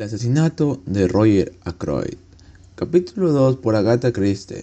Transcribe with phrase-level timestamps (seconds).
[0.00, 2.14] El asesinato de Roger Ackroyd.
[2.76, 4.62] Capítulo 2 por Agatha Christie.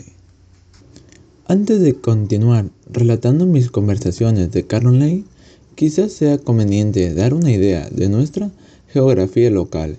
[1.46, 5.26] Antes de continuar relatando mis conversaciones de Caroline,
[5.76, 8.50] quizás sea conveniente dar una idea de nuestra
[8.88, 9.98] geografía local.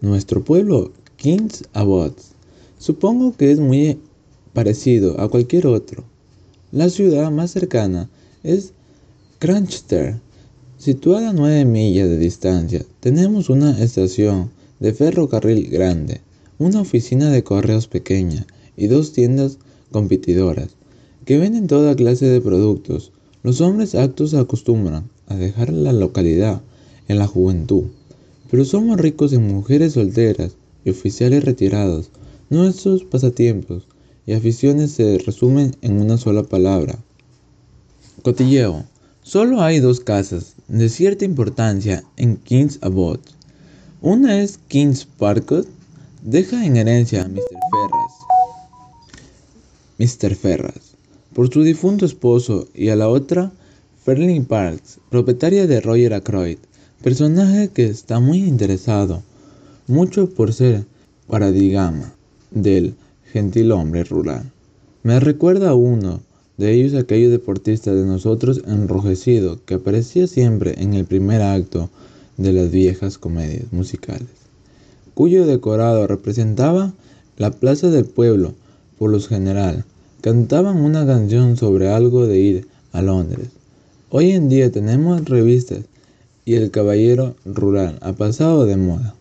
[0.00, 2.32] Nuestro pueblo, Kings Abbots,
[2.76, 4.00] supongo que es muy
[4.54, 6.02] parecido a cualquier otro.
[6.72, 8.10] La ciudad más cercana
[8.42, 8.72] es
[9.38, 10.16] Cranchester,
[10.78, 12.84] situada a 9 millas de distancia.
[12.98, 14.50] Tenemos una estación
[14.84, 16.20] de ferrocarril grande,
[16.58, 19.56] una oficina de correos pequeña y dos tiendas
[19.90, 20.76] competidoras
[21.24, 23.10] que venden toda clase de productos.
[23.42, 26.60] Los hombres actos acostumbran a dejar la localidad
[27.08, 27.84] en la juventud,
[28.50, 32.10] pero somos ricos en mujeres solteras y oficiales retirados.
[32.50, 33.84] Nuestros pasatiempos
[34.26, 36.98] y aficiones se resumen en una sola palabra.
[38.20, 38.84] Cotilleo.
[39.22, 43.22] Solo hay dos casas de cierta importancia en Kings Abbot.
[44.06, 45.66] Una es Kings Parkot,
[46.22, 47.40] deja en herencia a Mr.
[47.72, 48.12] Ferras.
[49.96, 50.34] Mr.
[50.34, 50.94] Ferras,
[51.32, 53.50] por su difunto esposo, y a la otra,
[54.04, 56.58] Ferling Parks, propietaria de Roger Ackroyd,
[57.02, 59.22] personaje que está muy interesado,
[59.86, 60.84] mucho por ser
[61.26, 62.12] paradigma
[62.50, 62.96] del
[63.32, 64.52] gentil hombre rural.
[65.02, 66.20] Me recuerda a uno
[66.58, 71.88] de ellos aquellos deportistas de nosotros enrojecido que aparecía siempre en el primer acto
[72.36, 74.28] de las viejas comedias musicales,
[75.14, 76.92] cuyo decorado representaba
[77.36, 78.54] la plaza del pueblo.
[78.98, 79.84] Por lo general,
[80.20, 83.48] cantaban una canción sobre algo de ir a Londres.
[84.10, 85.80] Hoy en día tenemos revistas
[86.44, 89.14] y el caballero rural ha pasado de moda.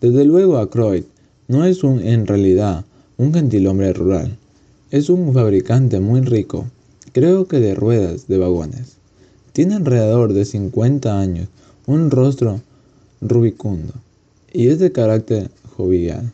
[0.00, 1.04] Desde luego Ackroyd
[1.48, 2.84] no es en realidad
[3.16, 4.38] un gentilhombre rural,
[4.90, 6.66] es un fabricante muy rico,
[7.12, 8.96] creo que de ruedas de vagones.
[9.52, 11.48] Tiene alrededor de 50 años
[11.90, 12.60] un rostro
[13.20, 13.92] rubicundo
[14.52, 16.32] y es de carácter jovial.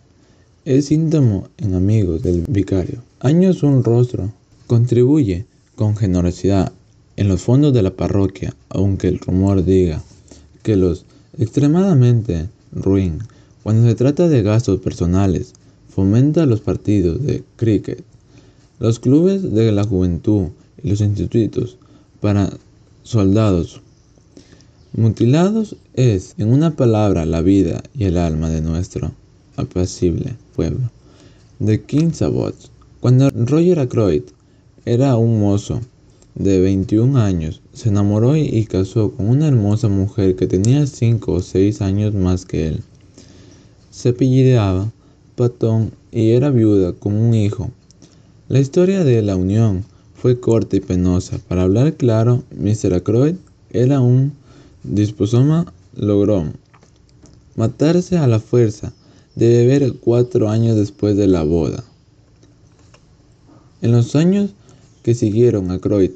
[0.64, 3.02] Es íntimo en amigos del vicario.
[3.20, 4.30] Años un rostro.
[4.66, 5.46] Contribuye
[5.76, 6.72] con generosidad
[7.16, 10.02] en los fondos de la parroquia, aunque el rumor diga
[10.62, 11.04] que los
[11.38, 13.20] extremadamente ruin
[13.62, 15.52] cuando se trata de gastos personales,
[15.88, 18.02] fomenta los partidos de cricket,
[18.78, 20.48] los clubes de la juventud
[20.82, 21.78] y los institutos
[22.20, 22.50] para
[23.02, 23.80] soldados
[24.98, 29.12] Mutilados es, en una palabra, la vida y el alma de nuestro
[29.56, 30.90] apacible pueblo.
[31.58, 32.54] De King's Abbot.
[33.00, 34.22] Cuando Roger Ackroyd
[34.86, 35.82] era un mozo
[36.34, 41.42] de 21 años, se enamoró y casó con una hermosa mujer que tenía 5 o
[41.42, 42.80] 6 años más que él.
[43.90, 44.90] Se apellidaba
[45.34, 47.70] Patón y era viuda con un hijo.
[48.48, 51.38] La historia de la unión fue corta y penosa.
[51.48, 52.94] Para hablar claro, Mr.
[52.94, 53.34] Ackroyd
[53.68, 54.32] era un
[54.88, 56.44] Disposoma logró
[57.56, 58.92] matarse a la fuerza
[59.34, 61.82] de beber cuatro años después de la boda.
[63.82, 64.50] En los años
[65.02, 66.12] que siguieron a Croyd,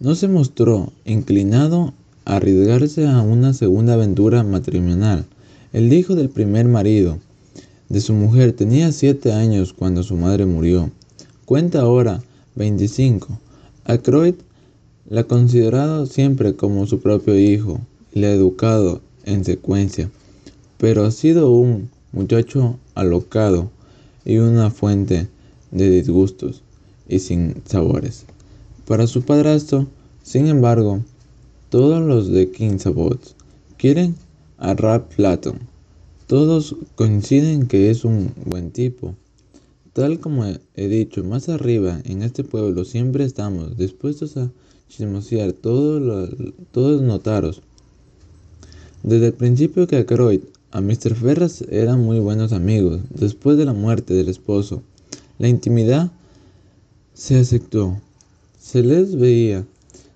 [0.00, 1.92] no se mostró inclinado
[2.24, 5.26] a arriesgarse a una segunda aventura matrimonial.
[5.74, 7.18] El hijo del primer marido
[7.90, 10.90] de su mujer tenía siete años cuando su madre murió.
[11.44, 12.22] Cuenta ahora
[12.54, 13.38] 25.
[13.84, 14.36] Ackroyd
[15.10, 17.80] la considerado siempre como su propio hijo
[18.14, 20.08] le educado en secuencia,
[20.78, 23.70] pero ha sido un muchacho alocado
[24.24, 25.28] y una fuente
[25.72, 26.62] de disgustos
[27.08, 28.24] y sin sabores.
[28.86, 29.88] Para su padrastro,
[30.22, 31.02] sin embargo,
[31.70, 33.20] todos los de Kingsabot
[33.76, 34.14] quieren
[34.58, 35.58] a Rap Platon.
[36.28, 39.16] Todos coinciden que es un buen tipo.
[39.92, 44.52] Tal como he dicho más arriba, en este pueblo siempre estamos dispuestos a
[44.88, 46.30] chismosear todos
[46.70, 47.62] todos notaros
[49.04, 50.40] desde el principio que Ackroyd
[50.72, 51.14] a Mr.
[51.14, 53.02] Ferras eran muy buenos amigos.
[53.10, 54.82] Después de la muerte del esposo,
[55.38, 56.10] la intimidad
[57.12, 58.00] se aceptó.
[58.58, 59.66] Se les veía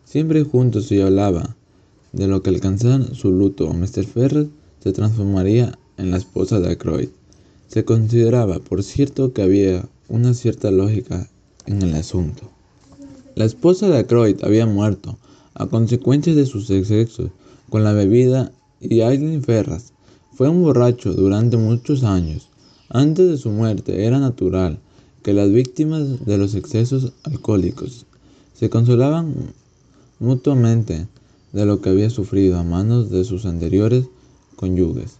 [0.06, 1.54] siempre juntos y hablaba
[2.12, 3.71] de lo que alcanzara su luto.
[3.75, 4.06] Mr.
[4.06, 4.47] Ferras
[4.82, 7.10] se transformaría en la esposa de Ackroyd.
[7.66, 11.28] Se consideraba, por cierto, que había una cierta lógica
[11.66, 12.51] en el asunto.
[13.34, 15.18] La esposa de Ackroyd había muerto
[15.53, 17.30] a consecuencia de sus excesos
[17.68, 19.92] con la bebida y Aileen Ferras
[20.33, 22.48] fue un borracho durante muchos años.
[22.89, 24.78] Antes de su muerte era natural
[25.22, 28.07] que las víctimas de los excesos alcohólicos
[28.54, 29.34] se consolaban
[30.21, 31.07] mutuamente
[31.53, 34.07] de lo que había sufrido a manos de sus anteriores
[34.57, 35.16] cónyuges.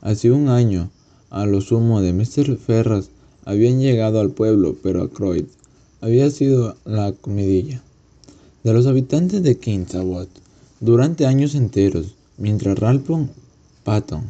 [0.00, 0.90] Hace un año,
[1.30, 2.56] a lo sumo de Mr.
[2.56, 3.10] Ferras,
[3.44, 5.44] habían llegado al pueblo, pero a Croyd
[6.00, 7.82] había sido la comidilla
[8.64, 9.96] de los habitantes de Kings
[10.80, 13.08] Durante años enteros, Mientras Ralph
[13.84, 14.24] Patton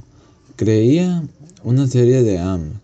[0.55, 1.27] creía
[1.65, 2.81] una serie de AM.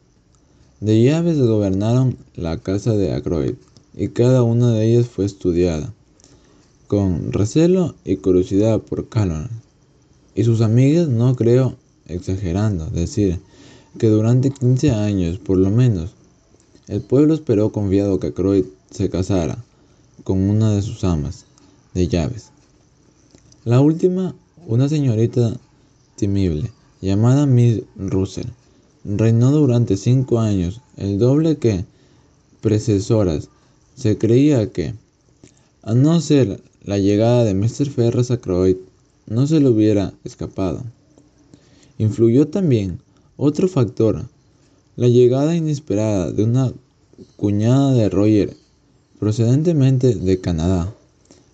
[0.80, 3.54] De llaves gobernaron la casa de Ackroyd
[3.94, 5.92] y cada una de ellas fue estudiada
[6.88, 9.48] con recelo y curiosidad por Calhoun
[10.34, 11.76] y sus amigas, no creo
[12.06, 13.38] exagerando, decir
[13.98, 16.14] que durante 15 años por lo menos
[16.88, 19.62] el pueblo esperó confiado que Ackroyd se casara
[20.24, 21.44] con una de sus amas
[21.94, 22.50] de llaves.
[23.64, 24.34] La última,
[24.67, 25.59] una señorita
[26.17, 26.70] temible,
[27.00, 28.47] llamada Miss Russell,
[29.05, 31.85] reinó durante cinco años, el doble que
[32.61, 33.49] precesoras.
[33.97, 34.94] Se creía que,
[35.82, 37.91] a no ser la llegada de Mr.
[37.91, 38.76] Ferris a Croyd,
[39.26, 40.82] no se le hubiera escapado.
[41.99, 43.00] Influyó también
[43.37, 44.26] otro factor,
[44.97, 46.73] la llegada inesperada de una
[47.37, 48.56] cuñada de Roger,
[49.19, 50.94] procedentemente de Canadá.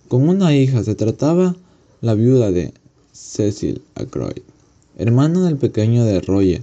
[0.08, 1.56] Con una hija se trataba
[2.00, 2.72] la viuda de
[3.18, 4.42] Cecil Ackroyd,
[4.96, 6.62] hermano del pequeño de Roger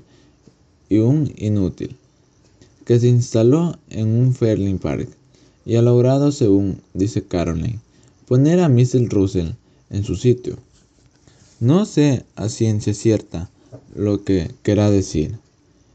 [0.87, 1.97] y un inútil,
[2.85, 5.09] que se instaló en un Fairling Park
[5.65, 7.79] y ha logrado, según dice Caroline,
[8.25, 9.09] poner a Mrs.
[9.09, 9.49] Russell
[9.89, 10.57] en su sitio.
[11.59, 13.49] No sé a ciencia cierta
[13.93, 15.37] lo que querrá decir.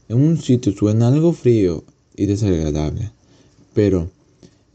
[0.09, 1.83] En un sitio suena algo frío
[2.15, 3.11] y desagradable,
[3.73, 4.11] pero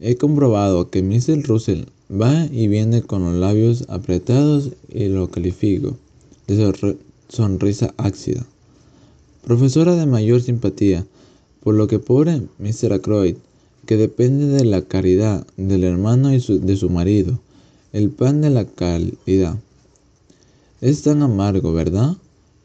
[0.01, 1.47] he comprobado que Mrs.
[1.47, 5.97] Russell va y viene con los labios apretados y lo califico
[6.47, 6.97] de
[7.29, 8.45] sonrisa ácida.
[9.43, 11.05] Profesora de mayor simpatía,
[11.61, 12.93] por lo que pobre Mr.
[12.93, 13.35] Ackroyd,
[13.85, 17.39] que depende de la caridad del hermano y de su marido,
[17.93, 19.57] el pan de la calidad.
[20.81, 22.17] Es tan amargo, ¿verdad?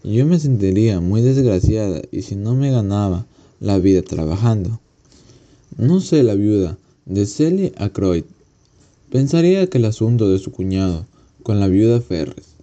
[0.05, 3.27] Yo me sentiría muy desgraciada y si no me ganaba
[3.61, 4.81] la vida trabajando.
[5.79, 8.25] No sé la viuda de Celie Ackroyd.
[9.12, 11.05] Pensaría que el asunto de su cuñado
[11.43, 12.55] con la viuda Ferres,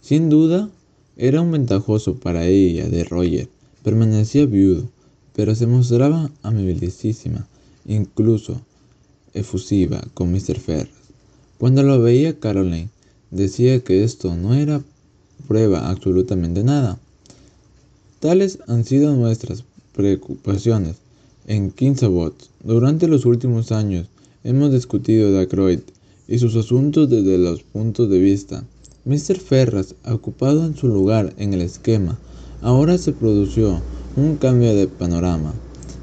[0.00, 0.70] sin duda,
[1.16, 3.48] era un ventajoso para ella de Roger.
[3.82, 4.88] Permanecía viudo,
[5.34, 7.48] pero se mostraba amabilísima,
[7.88, 8.60] incluso
[9.34, 10.60] efusiva con Mr.
[10.60, 10.94] Ferres.
[11.58, 12.88] Cuando lo veía Caroline,
[13.32, 14.84] decía que esto no era
[15.48, 17.00] prueba absolutamente nada.
[18.20, 20.98] Tales han sido nuestras preocupaciones
[21.48, 22.32] en Kingsabot.
[22.62, 24.06] Durante los últimos años
[24.44, 25.80] hemos discutido de Ackroyd
[26.28, 28.64] y sus asuntos desde los puntos de vista.
[29.04, 29.38] Mr.
[29.38, 32.18] Ferras, ocupado en su lugar en el esquema,
[32.60, 33.80] ahora se produjo
[34.16, 35.54] un cambio de panorama.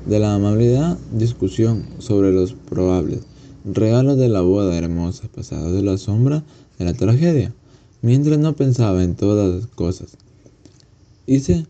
[0.05, 3.21] De la amabilidad discusión sobre los probables
[3.65, 6.43] regalos de la boda hermosa pasada de la sombra
[6.77, 7.53] de la tragedia,
[8.01, 10.17] mientras no pensaba en todas las cosas.
[11.25, 11.65] Hice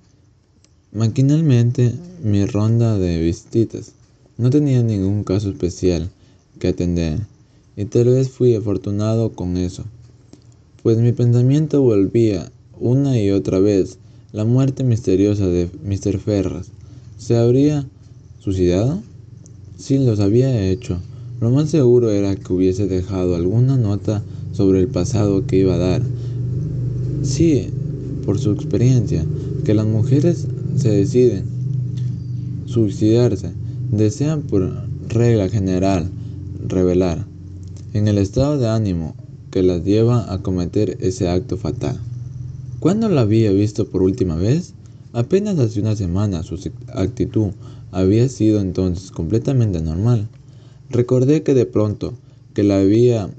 [0.91, 3.94] maquinalmente mi ronda de visitas.
[4.38, 6.09] No tenía ningún caso especial
[6.59, 7.19] que atender,
[7.75, 9.83] y tal vez fui afortunado con eso,
[10.83, 13.97] pues mi pensamiento volvía una y otra vez
[14.31, 16.19] la muerte misteriosa de Mr.
[16.19, 16.71] Ferras.
[17.17, 17.87] ¿Se habría
[18.39, 19.01] suicidado?
[19.77, 20.97] Sí, los había hecho.
[21.39, 25.79] Lo más seguro era que hubiese dejado alguna nota sobre el pasado que iba a
[25.79, 26.01] dar.
[27.23, 27.69] Sí,
[28.25, 29.25] por su experiencia,
[29.65, 31.45] que las mujeres se deciden
[32.65, 33.51] suicidarse,
[33.91, 36.09] desean por regla general
[36.67, 37.32] revelar
[37.93, 39.15] en el estado de ánimo
[39.51, 41.99] que las lleva a cometer ese acto fatal.
[42.79, 44.73] ¿Cuándo la había visto por última vez?
[45.13, 46.59] Apenas hace una semana su
[46.95, 47.51] actitud
[47.91, 50.27] había sido entonces completamente normal.
[50.89, 52.13] Recordé que de pronto,
[52.55, 53.29] que la había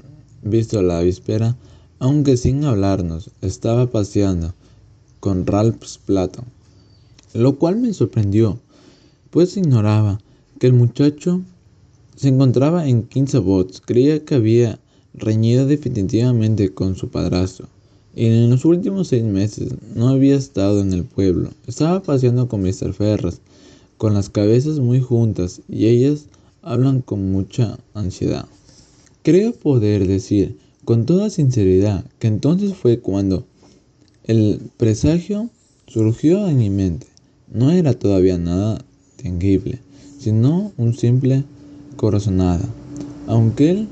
[0.43, 1.57] visto la víspera,
[1.99, 4.55] aunque sin hablarnos, estaba paseando
[5.19, 6.45] con Ralph Plato,
[7.33, 8.61] lo cual me sorprendió,
[9.31, 10.21] pues ignoraba
[10.61, 11.43] que el muchacho
[12.17, 14.79] se encontraba en quince bots, creía que había
[15.15, 17.69] reñido definitivamente con su padrastro,
[18.15, 21.51] y en los últimos seis meses no había estado en el pueblo.
[21.67, 22.93] Estaba paseando con Mr.
[22.93, 23.41] Ferras,
[23.97, 26.27] con las cabezas muy juntas, y ellas
[26.63, 28.47] hablan con mucha ansiedad.
[29.23, 33.47] Creo poder decir con toda sinceridad que entonces fue cuando
[34.25, 35.51] el presagio
[35.87, 37.07] surgió en mi mente.
[37.53, 38.85] No era todavía nada
[39.23, 39.81] tangible,
[40.19, 41.45] sino un simple
[41.97, 42.65] corazonada.
[43.27, 43.89] Aunque el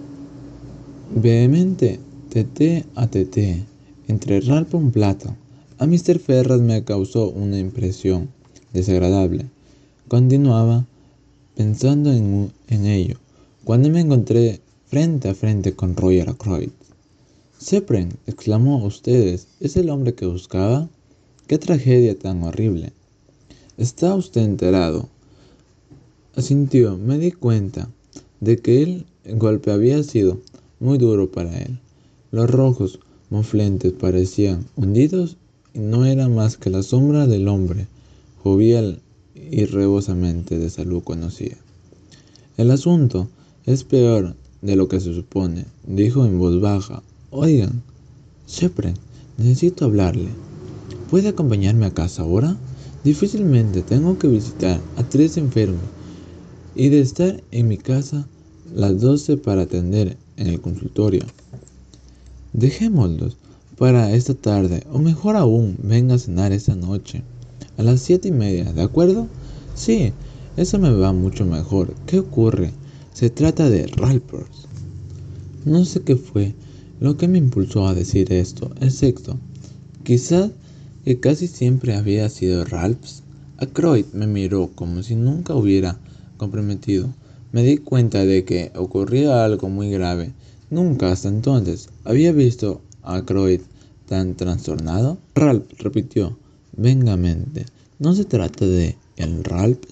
[1.14, 3.64] vehemente tete a tete
[4.08, 5.34] entre Ralph y Plato
[5.82, 6.20] a Mr.
[6.20, 8.28] Ferras me causó una impresión
[8.72, 9.46] desagradable.
[10.06, 10.86] Continuaba
[11.56, 12.52] pensando en,
[12.86, 13.16] ello,
[13.64, 16.70] cuando me encontré frente a frente con Roger Ackroyd.
[17.58, 20.88] Sepren, exclamó ustedes, ¿es el hombre que buscaba?
[21.48, 22.92] ¡Qué tragedia tan horrible!
[23.76, 25.08] ¿Está usted enterado?
[26.34, 27.90] Asintió, me di cuenta
[28.40, 29.04] de que el
[29.36, 30.40] golpe había sido
[30.80, 31.78] muy duro para él.
[32.30, 35.36] Los rojos moflentes parecían hundidos
[35.74, 37.86] y no era más que la sombra del hombre
[38.42, 39.00] jovial
[39.34, 41.58] y rebosamente de salud conocía.
[42.56, 43.28] El asunto
[43.66, 47.02] es peor de lo que se supone, dijo en voz baja.
[47.30, 47.82] Oigan,
[48.48, 48.94] Shepard,
[49.36, 50.30] necesito hablarle.
[51.10, 52.56] ¿Puede acompañarme a casa ahora?
[53.04, 55.82] Difícilmente tengo que visitar a tres enfermos
[56.74, 58.26] y de estar en mi casa
[58.74, 61.22] las doce para atender en el consultorio.
[62.52, 63.36] Dejémoslos
[63.76, 67.22] para esta tarde, o mejor aún, venga a cenar esta noche.
[67.76, 69.26] A las siete y media, ¿de acuerdo?
[69.74, 70.12] Sí,
[70.56, 71.94] eso me va mucho mejor.
[72.06, 72.72] ¿Qué ocurre?
[73.14, 74.68] Se trata de Ralpers.
[75.64, 76.54] No sé qué fue
[77.00, 79.38] lo que me impulsó a decir esto, excepto,
[80.04, 80.50] quizás
[81.04, 83.22] que casi siempre había sido Ralphs.
[83.58, 85.98] Ackroyd me miró como si nunca hubiera
[86.42, 87.14] comprometido.
[87.52, 90.32] Me di cuenta de que ocurría algo muy grave.
[90.70, 93.60] Nunca hasta entonces había visto a Ackroyd
[94.08, 95.18] tan trastornado.
[95.36, 96.36] Ralph repitió
[96.76, 97.66] vengamente.
[98.00, 99.84] No se trata de el Ralph.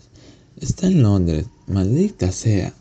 [0.57, 1.47] Está en Londres.
[1.69, 2.75] Maldita sea.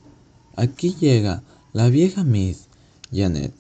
[0.56, 2.66] Aquí llega la vieja Miss
[3.14, 3.54] Janet.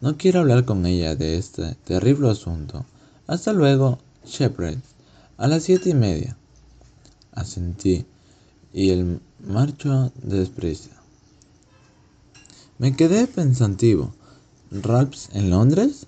[0.00, 2.84] No quiero hablar con ella de este terrible asunto.
[3.28, 4.78] Hasta luego, Shepherd.
[5.36, 6.36] A las siete y media.
[7.30, 8.04] Asentí
[8.72, 10.92] y el marcho desprecia.
[12.78, 14.14] Me quedé pensativo.
[14.70, 16.06] ¿Raps en Londres?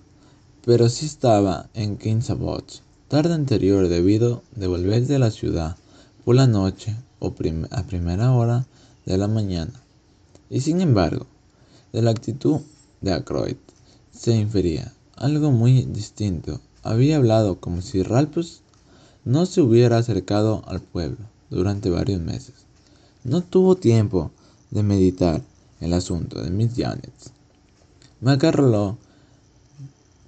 [0.64, 5.76] Pero sí estaba en King's Abbot, tarde anterior debido de volver de la ciudad
[6.24, 7.34] por la noche o
[7.70, 8.66] a primera hora
[9.04, 9.82] de la mañana.
[10.48, 11.26] Y sin embargo,
[11.92, 12.60] de la actitud
[13.00, 13.56] de Ackroyd
[14.12, 16.60] se infería algo muy distinto.
[16.82, 18.62] Había hablado como si Ralphus
[19.24, 22.63] no se hubiera acercado al pueblo durante varios meses.
[23.24, 24.32] No tuvo tiempo
[24.70, 25.40] de meditar
[25.80, 27.10] el asunto de Miss Janet.
[28.20, 28.98] Me agarró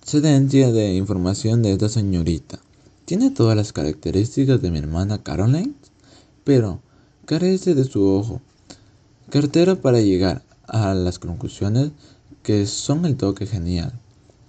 [0.02, 2.58] sedencia de información de esta señorita.
[3.04, 5.74] Tiene todas las características de mi hermana Caroline,
[6.42, 6.80] pero
[7.26, 8.40] carece de su ojo.
[9.28, 11.90] Cartera para llegar a las conclusiones
[12.42, 13.92] que son el toque genial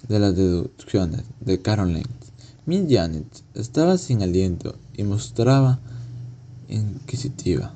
[0.07, 2.05] de las deducciones de Caroline.
[2.65, 5.81] Miss Janet estaba sin aliento y mostraba
[6.69, 7.73] inquisitiva.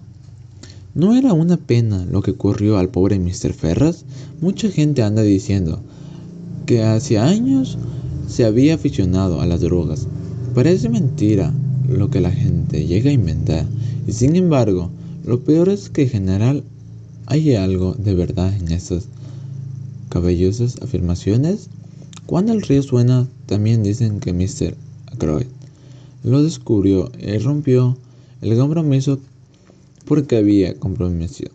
[0.94, 3.54] ¿No era una pena lo que ocurrió al pobre Mr.
[3.54, 4.04] Ferras?
[4.42, 5.80] Mucha gente anda diciendo
[6.66, 7.78] que hace años
[8.28, 10.08] se había aficionado a las drogas.
[10.54, 11.54] Parece mentira
[11.88, 13.66] lo que la gente llega a inventar.
[14.06, 14.90] Y sin embargo,
[15.26, 16.64] lo peor es que en general
[17.26, 19.08] hay algo de verdad en esas
[20.10, 21.70] cabellosas afirmaciones.
[22.26, 24.76] Cuando el río suena, también dicen que Mr.
[25.14, 25.48] Ackroyd
[26.26, 27.98] lo descubrió y rompió
[28.42, 29.20] el compromiso
[30.04, 31.52] porque había comprometido.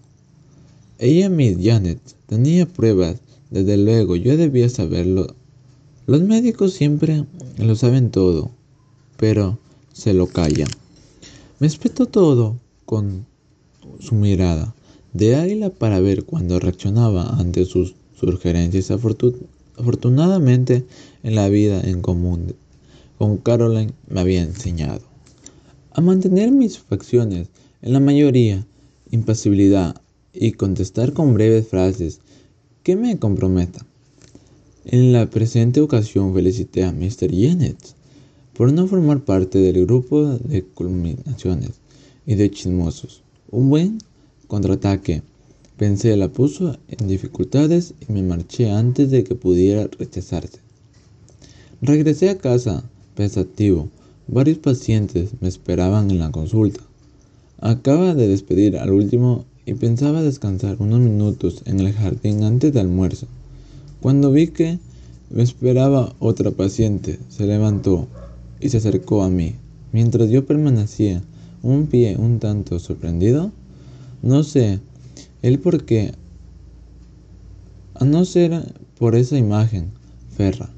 [0.98, 5.34] Ella, Miss Janet, tenía pruebas, desde luego yo debía saberlo.
[6.06, 7.24] Los médicos siempre
[7.58, 8.50] lo saben todo,
[9.16, 9.58] pero
[9.92, 10.68] se lo callan.
[11.58, 13.26] Me espetó todo con
[13.98, 14.74] su mirada
[15.12, 18.90] de águila para ver cuando reaccionaba ante sus sugerencias.
[18.90, 20.84] afortunadamente,
[21.22, 22.54] en la vida en común
[23.18, 25.02] con Caroline me había enseñado
[25.92, 27.48] a mantener mis facciones
[27.86, 28.66] en la mayoría,
[29.12, 30.02] impasibilidad
[30.32, 32.18] y contestar con breves frases
[32.82, 33.86] que me comprometan.
[34.86, 37.30] En la presente ocasión felicité a Mr.
[37.30, 37.78] Janet
[38.56, 41.74] por no formar parte del grupo de culminaciones
[42.26, 43.22] y de chismosos.
[43.52, 43.98] Un buen
[44.48, 45.22] contraataque,
[45.76, 50.58] pensé, la puso en dificultades y me marché antes de que pudiera rechazarse.
[51.80, 52.82] Regresé a casa
[53.14, 53.88] pensativo.
[54.26, 56.80] Varios pacientes me esperaban en la consulta.
[57.60, 62.86] Acaba de despedir al último y pensaba descansar unos minutos en el jardín antes del
[62.86, 63.26] almuerzo.
[64.00, 64.78] Cuando vi que
[65.30, 68.08] me esperaba otra paciente, se levantó
[68.60, 69.54] y se acercó a mí,
[69.92, 71.22] mientras yo permanecía
[71.62, 73.50] un pie un tanto sorprendido.
[74.22, 74.80] No sé
[75.42, 76.12] el por qué,
[77.94, 79.90] a no ser por esa imagen
[80.36, 80.68] ferra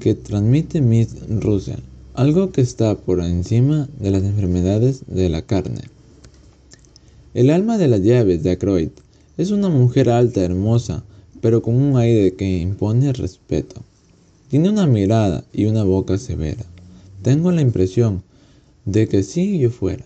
[0.00, 1.80] que transmite Miss Russell,
[2.12, 5.93] algo que está por encima de las enfermedades de la carne.
[7.34, 8.90] El alma de las llaves de Ackroyd
[9.36, 11.02] es una mujer alta, hermosa,
[11.40, 13.82] pero con un aire que impone respeto.
[14.48, 16.64] Tiene una mirada y una boca severa.
[17.22, 18.22] Tengo la impresión
[18.84, 20.04] de que si yo fuera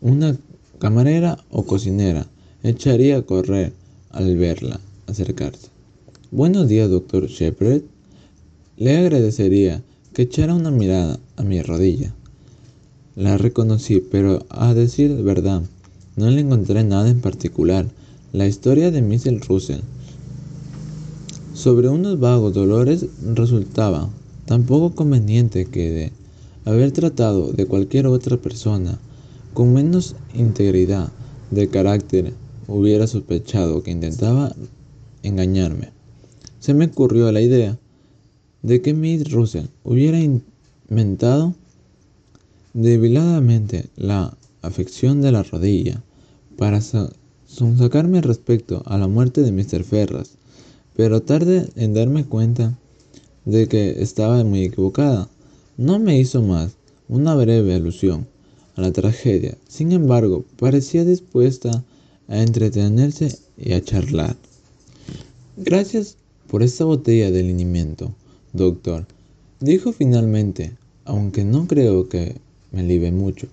[0.00, 0.38] una
[0.78, 2.26] camarera o cocinera,
[2.62, 3.74] echaría a correr
[4.08, 5.68] al verla acercarse.
[6.30, 7.82] Buenos días, doctor Shepard.
[8.78, 9.82] Le agradecería
[10.14, 12.14] que echara una mirada a mi rodilla.
[13.16, 15.62] La reconocí, pero a decir verdad,
[16.18, 17.86] no le encontré nada en particular.
[18.32, 19.46] La historia de Mrs.
[19.46, 19.80] Russell
[21.54, 24.10] sobre unos vagos dolores resultaba
[24.44, 26.12] tan poco conveniente que de
[26.64, 28.98] haber tratado de cualquier otra persona
[29.54, 31.12] con menos integridad
[31.52, 32.34] de carácter,
[32.66, 34.54] hubiera sospechado que intentaba
[35.22, 35.90] engañarme.
[36.58, 37.78] Se me ocurrió la idea
[38.62, 41.54] de que Miss Russell hubiera inventado
[42.74, 46.02] debiladamente la afección de la rodilla
[46.58, 46.80] para
[47.46, 49.84] sonsacarme respecto a la muerte de Mr.
[49.84, 50.32] Ferras,
[50.96, 52.76] pero tarde en darme cuenta
[53.44, 55.28] de que estaba muy equivocada.
[55.76, 56.72] No me hizo más
[57.08, 58.26] una breve alusión
[58.74, 61.84] a la tragedia, sin embargo, parecía dispuesta
[62.26, 64.36] a entretenerse y a charlar.
[65.56, 66.16] Gracias
[66.48, 68.12] por esta botella de linimiento,
[68.52, 69.06] doctor,
[69.60, 72.34] dijo finalmente, aunque no creo que
[72.72, 73.46] me alivie mucho.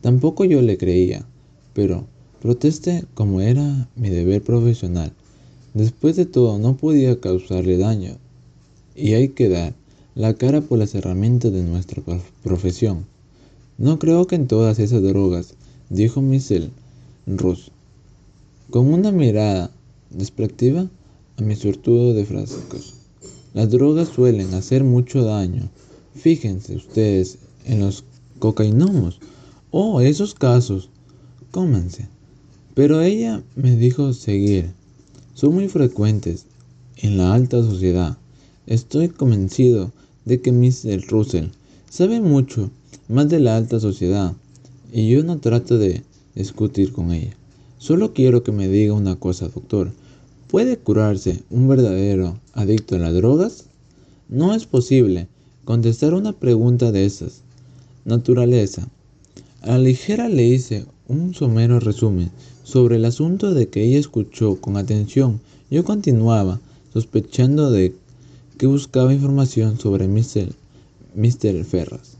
[0.00, 1.24] Tampoco yo le creía,
[1.72, 2.06] pero
[2.40, 5.12] protesté como era mi deber profesional.
[5.74, 8.16] Después de todo, no podía causarle daño,
[8.94, 9.74] y hay que dar
[10.14, 12.02] la cara por las herramientas de nuestra
[12.42, 13.06] profesión.
[13.76, 15.54] No creo que en todas esas drogas,
[15.90, 16.70] dijo Michel
[17.26, 17.70] Rus,
[18.70, 19.70] con una mirada
[20.10, 20.88] despectiva
[21.36, 22.94] a mi sortudo de frascos.
[23.54, 25.70] Las drogas suelen hacer mucho daño.
[26.14, 28.04] Fíjense ustedes en los
[28.38, 29.20] cocainomos.
[29.70, 30.90] Oh, esos casos.
[31.50, 32.08] Cómanse.
[32.78, 34.70] Pero ella me dijo seguir.
[35.34, 36.46] Son muy frecuentes
[36.98, 38.16] en la alta sociedad.
[38.68, 39.90] Estoy convencido
[40.24, 41.04] de que Mr.
[41.08, 41.46] Russell
[41.90, 42.70] sabe mucho
[43.08, 44.32] más de la alta sociedad
[44.92, 46.04] y yo no trato de
[46.36, 47.34] discutir con ella.
[47.78, 49.90] Solo quiero que me diga una cosa, doctor.
[50.46, 53.64] ¿Puede curarse un verdadero adicto a las drogas?
[54.28, 55.26] No es posible
[55.64, 57.42] contestar una pregunta de esas.
[58.04, 58.88] Naturaleza.
[59.62, 62.30] A la ligera le hice un somero resumen
[62.64, 65.40] sobre el asunto de que ella escuchó con atención.
[65.70, 66.60] Yo continuaba
[66.92, 67.94] sospechando de
[68.58, 70.54] que buscaba información sobre Mr.
[71.14, 71.64] Mr.
[71.64, 72.18] Ferras.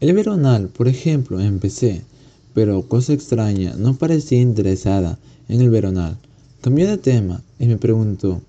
[0.00, 2.02] El veronal, por ejemplo, empecé,
[2.54, 6.16] pero cosa extraña, no parecía interesada en el veronal.
[6.60, 8.40] Cambió de tema y me preguntó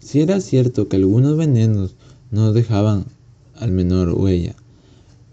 [0.00, 1.94] si era cierto que algunos venenos
[2.32, 3.04] no dejaban
[3.54, 4.56] al menor huella.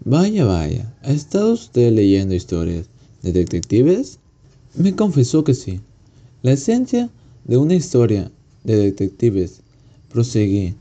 [0.04, 2.86] Vaya, vaya, ¿ha estado usted leyendo historias
[3.24, 4.20] de detectives?
[4.76, 5.80] Me confesó que sí.
[6.42, 7.10] La esencia
[7.44, 8.30] de una historia
[8.62, 9.62] de detectives
[10.12, 10.74] Proseguí.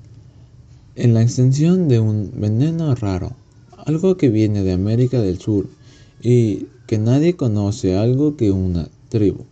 [0.96, 3.32] En la extensión de un veneno raro,
[3.78, 5.68] algo que viene de América del Sur
[6.22, 9.46] y que nadie conoce, algo que una tribu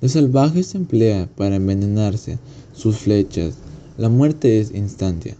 [0.00, 2.40] de salvajes emplea para envenenarse
[2.74, 3.54] sus flechas,
[3.96, 5.36] la muerte es instantánea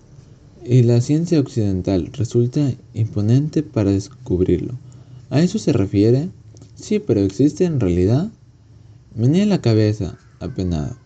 [0.64, 4.74] y la ciencia occidental resulta imponente para descubrirlo.
[5.31, 6.28] ¿A eso se refiere?
[6.83, 8.33] Sí, pero ¿existe en realidad?
[9.14, 10.97] Menea la cabeza, apenado.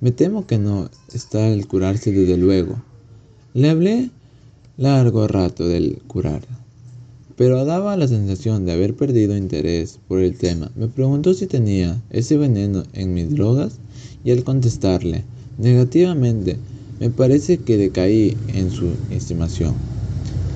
[0.00, 2.82] Me temo que no está el curarse desde luego.
[3.52, 4.10] Le hablé
[4.78, 6.40] largo rato del curar,
[7.36, 10.72] pero daba la sensación de haber perdido interés por el tema.
[10.74, 13.76] Me preguntó si tenía ese veneno en mis drogas
[14.24, 15.22] y al contestarle
[15.58, 16.56] negativamente,
[16.98, 19.74] me parece que decaí en su estimación.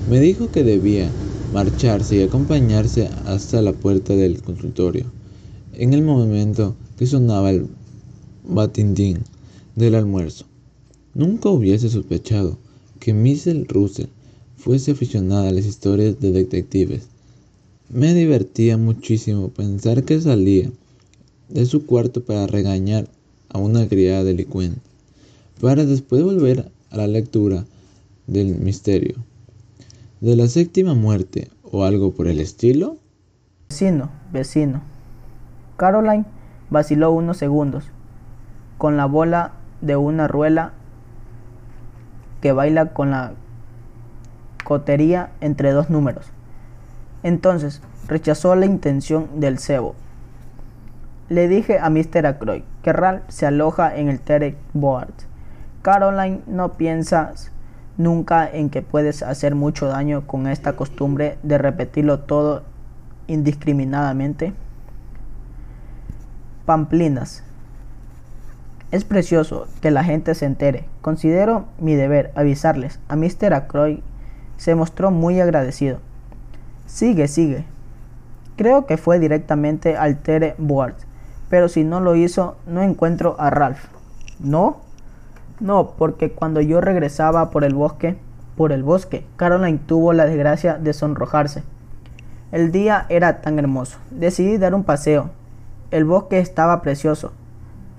[0.09, 1.07] Me dijo que debía
[1.53, 5.05] marcharse y acompañarse hasta la puerta del consultorio.
[5.73, 7.67] En el momento que sonaba el
[8.47, 9.19] batindín,
[9.79, 10.45] del almuerzo.
[11.13, 12.57] Nunca hubiese sospechado
[12.99, 13.67] que Mrs.
[13.69, 14.07] Russell
[14.57, 17.07] fuese aficionada a las historias de detectives.
[17.89, 20.69] Me divertía muchísimo pensar que salía
[21.47, 23.07] de su cuarto para regañar
[23.47, 24.81] a una criada delincuente,
[25.61, 27.65] para después volver a la lectura
[28.27, 29.15] del misterio,
[30.21, 32.97] de la séptima muerte o algo por el estilo.
[33.69, 34.81] Vecino, vecino.
[35.77, 36.25] Caroline
[36.69, 37.85] vaciló unos segundos,
[38.77, 40.73] con la bola de una ruela
[42.41, 43.33] que baila con la
[44.63, 46.25] cotería entre dos números.
[47.23, 49.95] Entonces rechazó la intención del cebo.
[51.29, 52.25] Le dije a Mr.
[52.25, 55.13] Ackroyd que Ralph se aloja en el Terek Board.
[55.81, 57.51] Caroline, no piensas
[57.99, 62.63] nunca en que puedes hacer mucho daño con esta costumbre de repetirlo todo
[63.27, 64.53] indiscriminadamente.
[66.65, 67.43] Pamplinas,
[68.91, 70.85] es precioso que la gente se entere.
[71.01, 72.99] Considero mi deber avisarles.
[73.09, 73.53] A Mr.
[73.53, 73.99] Ackroyd
[74.57, 75.99] se mostró muy agradecido.
[76.87, 77.65] Sigue, sigue.
[78.55, 80.95] Creo que fue directamente al Tere Board,
[81.49, 83.85] pero si no lo hizo, no encuentro a Ralph.
[84.39, 84.77] ¿No?
[85.59, 88.17] No, porque cuando yo regresaba por el bosque,
[88.55, 91.63] por el bosque, Caroline tuvo la desgracia de sonrojarse.
[92.51, 93.99] El día era tan hermoso.
[94.11, 95.29] Decidí dar un paseo.
[95.91, 97.33] El bosque estaba precioso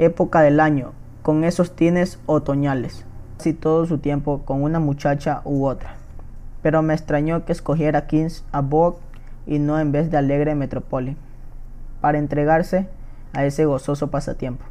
[0.01, 0.93] época del año,
[1.23, 3.05] con esos tienes otoñales,
[3.37, 5.97] casi todo su tiempo con una muchacha u otra.
[6.63, 8.97] pero me extrañó que escogiera Kings Abog
[9.47, 11.17] y no en vez de Alegre Metrópoli,
[12.01, 12.87] para entregarse
[13.35, 14.65] a ese gozoso pasatiempo.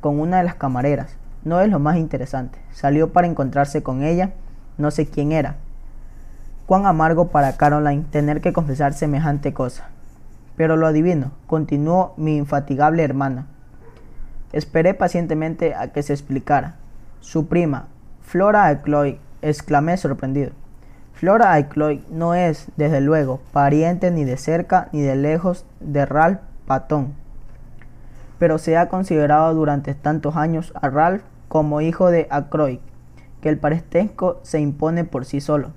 [0.00, 4.32] Con una de las camareras, no es lo más interesante, salió para encontrarse con ella,
[4.78, 5.56] no sé quién era.
[6.66, 9.88] Cuán amargo para Caroline tener que confesar semejante cosa.
[10.56, 13.46] Pero lo adivino, continuó mi infatigable hermana.
[14.52, 16.76] Esperé pacientemente a que se explicara.
[17.20, 17.88] Su prima,
[18.20, 20.52] Flora Ecloy, exclamé sorprendido.
[21.14, 26.40] Flora Ecloy no es, desde luego, pariente ni de cerca ni de lejos de Ralph
[26.66, 27.14] Patton,
[28.38, 32.78] pero se ha considerado durante tantos años a Ralph como hijo de Ackroyd,
[33.42, 35.72] que el parentesco se impone por sí solo.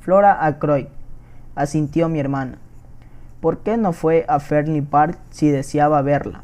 [0.00, 0.88] Flora Ackroyd,
[1.54, 2.58] asintió mi hermana.
[3.40, 6.42] ¿Por qué no fue a Fernley Park si deseaba verla?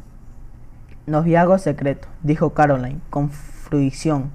[1.05, 4.31] Noviago secreto, dijo Caroline, con fruición.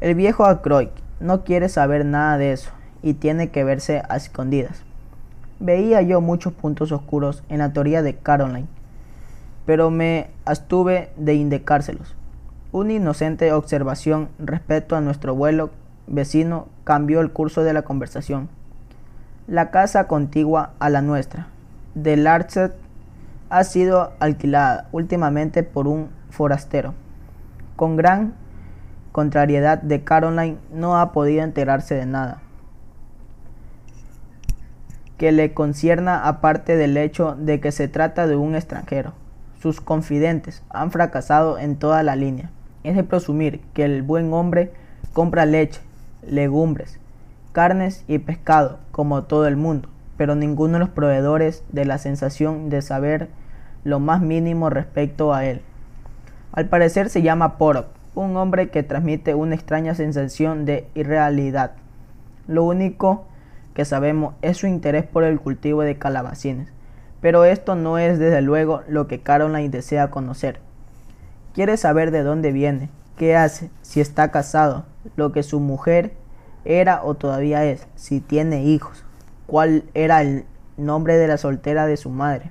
[0.00, 0.88] El viejo Ackroyd
[1.20, 2.70] no quiere saber nada de eso
[3.02, 4.84] y tiene que verse a escondidas.
[5.60, 8.68] Veía yo muchos puntos oscuros en la teoría de Caroline,
[9.66, 12.16] pero me abstuve de indicárselos.
[12.74, 15.70] Una inocente observación respecto a nuestro vuelo
[16.08, 18.48] vecino cambió el curso de la conversación.
[19.46, 21.46] La casa contigua a la nuestra,
[21.94, 22.74] de Larchet,
[23.48, 26.94] ha sido alquilada últimamente por un forastero.
[27.76, 28.34] Con gran
[29.12, 32.42] contrariedad de Caroline no ha podido enterarse de nada
[35.16, 39.12] que le concierna aparte del hecho de que se trata de un extranjero.
[39.60, 42.50] Sus confidentes han fracasado en toda la línea.
[42.84, 44.70] Es de presumir que el buen hombre
[45.14, 45.80] compra leche,
[46.22, 47.00] legumbres,
[47.52, 52.68] carnes y pescado, como todo el mundo, pero ninguno de los proveedores de la sensación
[52.68, 53.28] de saber
[53.84, 55.62] lo más mínimo respecto a él.
[56.52, 61.72] Al parecer se llama Porok, un hombre que transmite una extraña sensación de irrealidad.
[62.46, 63.24] Lo único
[63.72, 66.68] que sabemos es su interés por el cultivo de calabacines,
[67.22, 70.60] pero esto no es desde luego lo que Caroline desea conocer.
[71.54, 76.12] Quiere saber de dónde viene, qué hace, si está casado, lo que su mujer
[76.64, 79.04] era o todavía es, si tiene hijos,
[79.46, 82.50] cuál era el nombre de la soltera de su madre.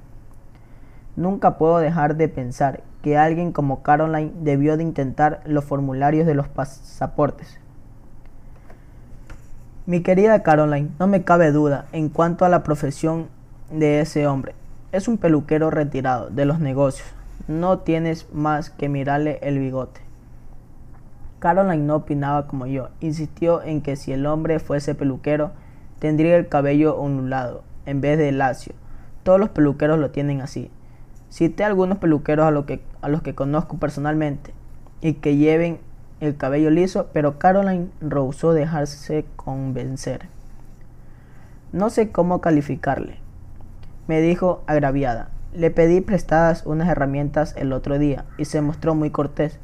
[1.17, 6.35] Nunca puedo dejar de pensar que alguien como Caroline debió de intentar los formularios de
[6.35, 7.59] los pasaportes.
[9.85, 13.27] Mi querida Caroline, no me cabe duda en cuanto a la profesión
[13.69, 14.55] de ese hombre.
[14.93, 17.09] Es un peluquero retirado de los negocios.
[17.47, 19.99] No tienes más que mirarle el bigote.
[21.39, 22.87] Caroline no opinaba como yo.
[23.01, 25.51] Insistió en que si el hombre fuese peluquero,
[25.99, 28.73] tendría el cabello ondulado en vez de lacio.
[29.23, 30.71] Todos los peluqueros lo tienen así.
[31.29, 34.53] Cité algunos peluqueros a, a los que conozco personalmente
[35.01, 35.79] y que lleven
[36.21, 40.29] el cabello liso, pero Caroline rehusó dejarse convencer.
[41.73, 43.17] No sé cómo calificarle,
[44.07, 45.32] me dijo agraviada.
[45.53, 49.59] Le pedí prestadas unas herramientas el otro día y se mostró muy cortés,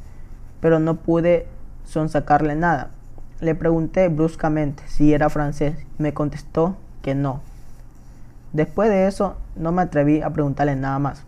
[0.61, 1.47] pero no pude
[1.83, 2.91] sonsacarle nada.
[3.39, 5.77] Le pregunté bruscamente si era francés.
[5.97, 7.41] Me contestó que no.
[8.53, 11.23] Después de eso no me atreví a preguntarle nada más.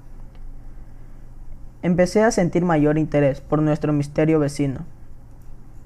[1.81, 4.81] Empecé a sentir mayor interés por nuestro misterio vecino.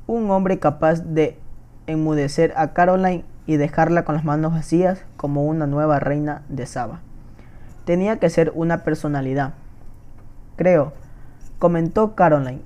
[0.08, 1.38] Un hombre capaz de
[1.88, 7.00] enmudecer a Caroline y dejarla con las manos vacías como una nueva reina de Saba.
[7.86, 9.54] Tenía que ser una personalidad.
[10.56, 10.94] Creo,
[11.60, 12.62] comentó Caroline,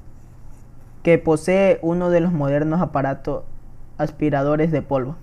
[1.03, 3.43] que posee uno de los modernos aparatos
[3.97, 5.15] aspiradores de polvo.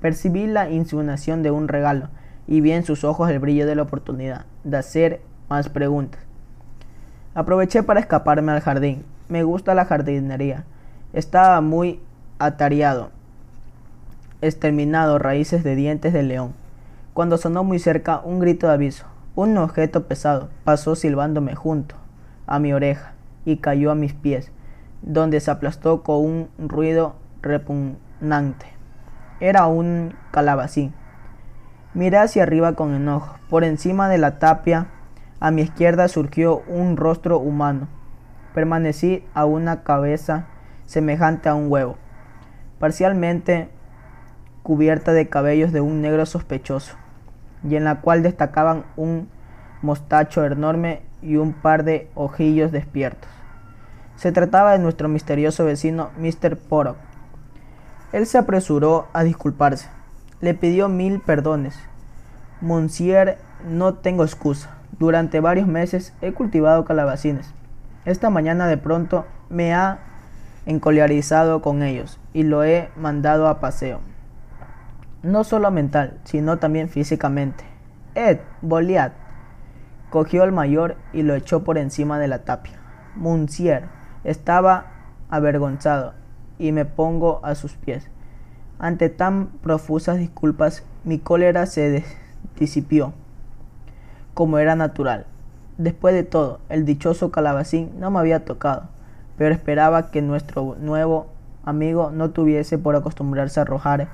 [0.00, 2.08] Percibí la insinuación de un regalo
[2.46, 6.20] y vi en sus ojos el brillo de la oportunidad de hacer más preguntas.
[7.34, 9.04] Aproveché para escaparme al jardín.
[9.28, 10.64] Me gusta la jardinería.
[11.12, 12.00] Estaba muy
[12.38, 13.10] atareado,
[14.40, 16.54] exterminado raíces de dientes de león,
[17.12, 19.04] cuando sonó muy cerca un grito de aviso.
[19.40, 21.94] Un objeto pesado pasó silbándome junto
[22.48, 23.12] a mi oreja
[23.44, 24.50] y cayó a mis pies,
[25.02, 28.66] donde se aplastó con un ruido repugnante.
[29.38, 30.92] Era un calabacín.
[31.94, 33.36] Miré hacia arriba con enojo.
[33.48, 34.88] Por encima de la tapia
[35.38, 37.86] a mi izquierda surgió un rostro humano.
[38.54, 40.46] Permanecí a una cabeza
[40.84, 41.96] semejante a un huevo,
[42.80, 43.68] parcialmente
[44.64, 46.96] cubierta de cabellos de un negro sospechoso,
[47.62, 49.28] y en la cual destacaban un
[49.82, 53.30] mostacho enorme y un par de ojillos despiertos.
[54.16, 56.56] Se trataba de nuestro misterioso vecino Mr.
[56.56, 56.96] Porok.
[58.12, 59.88] Él se apresuró a disculparse.
[60.40, 61.78] Le pidió mil perdones.
[62.60, 64.70] Monsieur, no tengo excusa.
[64.98, 67.52] Durante varios meses he cultivado calabacines.
[68.04, 69.98] Esta mañana de pronto me ha
[70.66, 74.00] encolerizado con ellos y lo he mandado a paseo.
[75.22, 77.64] No solo mental, sino también físicamente.
[78.14, 79.12] Ed, Boliat,
[80.10, 82.78] cogió al mayor y lo echó por encima de la tapia.
[83.16, 83.84] Monsieur
[84.24, 84.86] estaba
[85.28, 86.14] avergonzado
[86.58, 88.08] y me pongo a sus pies.
[88.78, 92.04] Ante tan profusas disculpas, mi cólera se
[92.58, 93.12] disipió,
[94.34, 95.26] como era natural.
[95.78, 98.88] Después de todo, el dichoso calabacín no me había tocado,
[99.36, 101.26] pero esperaba que nuestro nuevo
[101.64, 104.08] amigo no tuviese por acostumbrarse a arrojar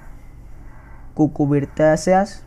[1.15, 2.45] cucubirtáceas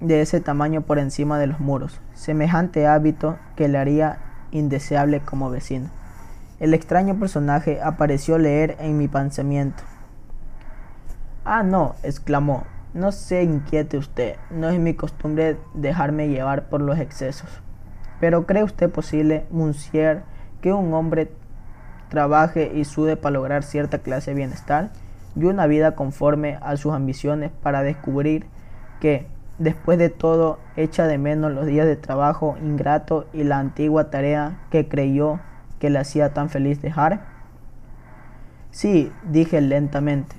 [0.00, 4.18] de ese tamaño por encima de los muros, semejante hábito que le haría
[4.50, 5.90] indeseable como vecino.
[6.60, 9.82] El extraño personaje apareció leer en mi pensamiento.
[11.44, 16.98] Ah, no, exclamó, no se inquiete usted, no es mi costumbre dejarme llevar por los
[16.98, 17.48] excesos.
[18.20, 20.22] Pero ¿cree usted posible, Monsieur,
[20.60, 21.30] que un hombre
[22.08, 24.90] trabaje y sude para lograr cierta clase de bienestar
[25.38, 28.46] y una vida conforme a sus ambiciones para descubrir
[29.00, 29.26] que,
[29.58, 34.58] después de todo, echa de menos los días de trabajo ingrato y la antigua tarea
[34.70, 35.38] que creyó
[35.78, 37.20] que le hacía tan feliz dejar?
[38.72, 40.36] Sí, dije lentamente.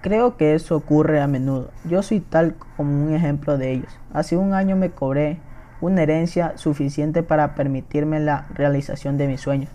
[0.00, 1.72] Creo que eso ocurre a menudo.
[1.84, 3.98] Yo soy tal como un ejemplo de ellos.
[4.12, 5.40] Hace un año me cobré
[5.80, 9.70] una herencia suficiente para permitirme la realización de mis sueños.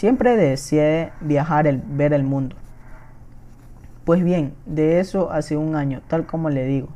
[0.00, 2.56] Siempre deseé viajar, el, ver el mundo.
[4.06, 6.88] Pues bien, de eso hace un año, tal como le digo,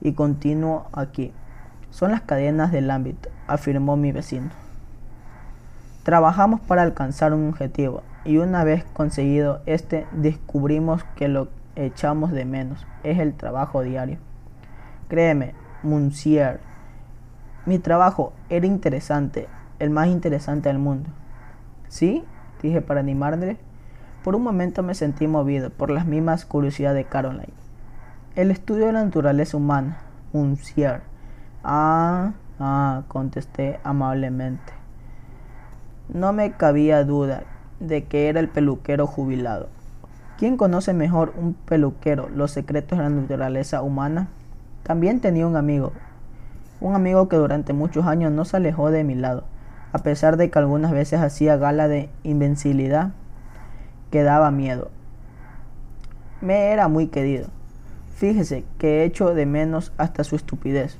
[0.00, 1.30] y continúo aquí.
[1.90, 4.48] Son las cadenas del ámbito, afirmó mi vecino.
[6.04, 12.46] Trabajamos para alcanzar un objetivo y una vez conseguido este descubrimos que lo echamos de
[12.46, 14.16] menos es el trabajo diario.
[15.08, 16.60] Créeme, Monsieur,
[17.66, 19.48] mi trabajo era interesante,
[19.80, 21.10] el más interesante del mundo.
[21.88, 22.24] ¿Sí?
[22.62, 23.56] Dije para animarle.
[24.24, 27.52] Por un momento me sentí movido por las mismas curiosidades de Caroline.
[28.34, 29.98] El estudio de la naturaleza humana,
[30.32, 31.00] Monsieur.
[31.64, 34.72] Ah, ah, contesté amablemente.
[36.08, 37.44] No me cabía duda
[37.80, 39.68] de que era el peluquero jubilado.
[40.38, 44.28] ¿Quién conoce mejor un peluquero los secretos de la naturaleza humana?
[44.82, 45.92] También tenía un amigo,
[46.80, 49.44] un amigo que durante muchos años no se alejó de mi lado
[49.98, 53.10] a pesar de que algunas veces hacía gala de invencibilidad
[54.12, 54.90] que daba miedo.
[56.40, 57.48] Me era muy querido.
[58.14, 60.98] Fíjese que he hecho de menos hasta su estupidez,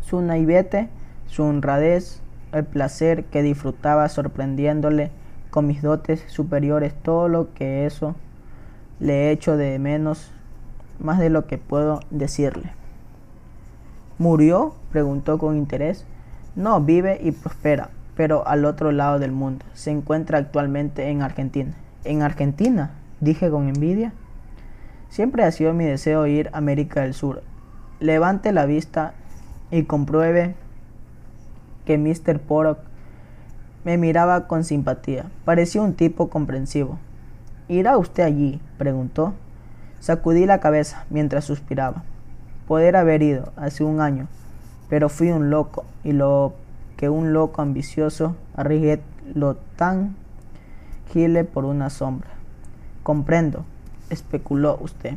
[0.00, 0.90] su naivete,
[1.26, 5.10] su honradez, el placer que disfrutaba sorprendiéndole
[5.50, 8.14] con mis dotes superiores, todo lo que eso
[9.00, 10.30] le he hecho de menos,
[11.00, 12.70] más de lo que puedo decirle.
[14.18, 14.76] ¿Murió?
[14.92, 16.06] preguntó con interés.
[16.56, 19.66] No, vive y prospera, pero al otro lado del mundo.
[19.74, 21.74] Se encuentra actualmente en Argentina.
[22.04, 22.92] ¿En Argentina?
[23.20, 24.14] Dije con envidia.
[25.10, 27.42] Siempre ha sido mi deseo ir a América del Sur.
[28.00, 29.12] Levante la vista
[29.70, 30.54] y compruebe
[31.84, 32.40] que Mr.
[32.40, 32.78] Porok
[33.84, 35.26] me miraba con simpatía.
[35.44, 36.98] Parecía un tipo comprensivo.
[37.68, 38.62] ¿Irá usted allí?
[38.78, 39.34] preguntó.
[40.00, 42.02] Sacudí la cabeza mientras suspiraba.
[42.66, 44.26] Poder haber ido hace un año,
[44.88, 46.54] pero fui un loco y lo
[46.96, 49.00] que un loco ambicioso arriesgué
[49.34, 50.16] lo tan
[51.12, 52.30] gile por una sombra.
[53.02, 53.64] Comprendo,
[54.10, 55.14] especuló usted.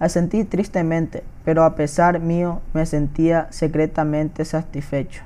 [0.00, 5.22] Asentí tristemente, pero a pesar mío me sentía secretamente satisfecho.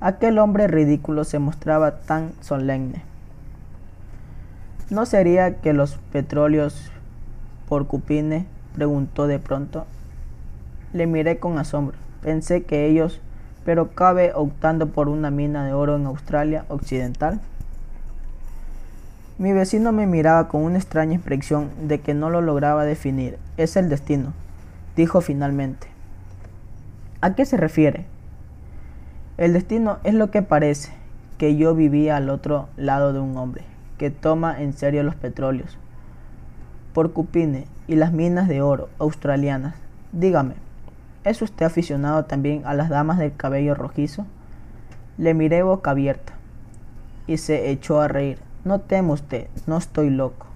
[0.00, 3.02] Aquel hombre ridículo se mostraba tan solemne.
[4.88, 6.90] ¿No sería que los petróleos
[7.68, 8.46] por Cupine?
[8.74, 9.86] preguntó de pronto.
[10.92, 11.96] Le miré con asombro.
[12.22, 13.20] Pensé que ellos,
[13.64, 17.40] pero cabe optando por una mina de oro en Australia Occidental.
[19.38, 23.38] Mi vecino me miraba con una extraña expresión de que no lo lograba definir.
[23.56, 24.34] Es el destino,
[24.96, 25.86] dijo finalmente.
[27.22, 28.04] ¿A qué se refiere?
[29.38, 30.92] El destino es lo que parece,
[31.38, 33.64] que yo vivía al otro lado de un hombre,
[33.96, 35.78] que toma en serio los petróleos,
[36.92, 39.74] por Cupine y las minas de oro australianas.
[40.12, 40.54] Dígame,
[41.22, 44.24] ¿Es usted aficionado también a las damas del cabello rojizo?
[45.18, 46.32] Le miré boca abierta
[47.26, 48.38] y se echó a reír.
[48.64, 50.46] No teme usted, no estoy loco.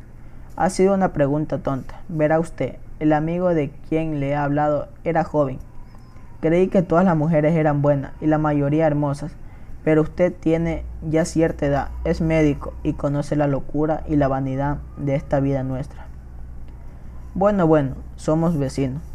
[0.57, 2.01] Ha sido una pregunta tonta.
[2.09, 5.59] Verá usted, el amigo de quien le he hablado era joven.
[6.41, 9.33] Creí que todas las mujeres eran buenas y la mayoría hermosas,
[9.83, 14.79] pero usted tiene ya cierta edad, es médico y conoce la locura y la vanidad
[14.97, 16.07] de esta vida nuestra.
[17.35, 19.14] Bueno, bueno, somos vecinos.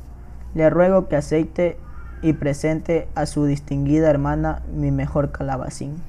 [0.55, 1.77] Le ruego que aceite
[2.21, 6.01] y presente a su distinguida hermana mi mejor calabacín.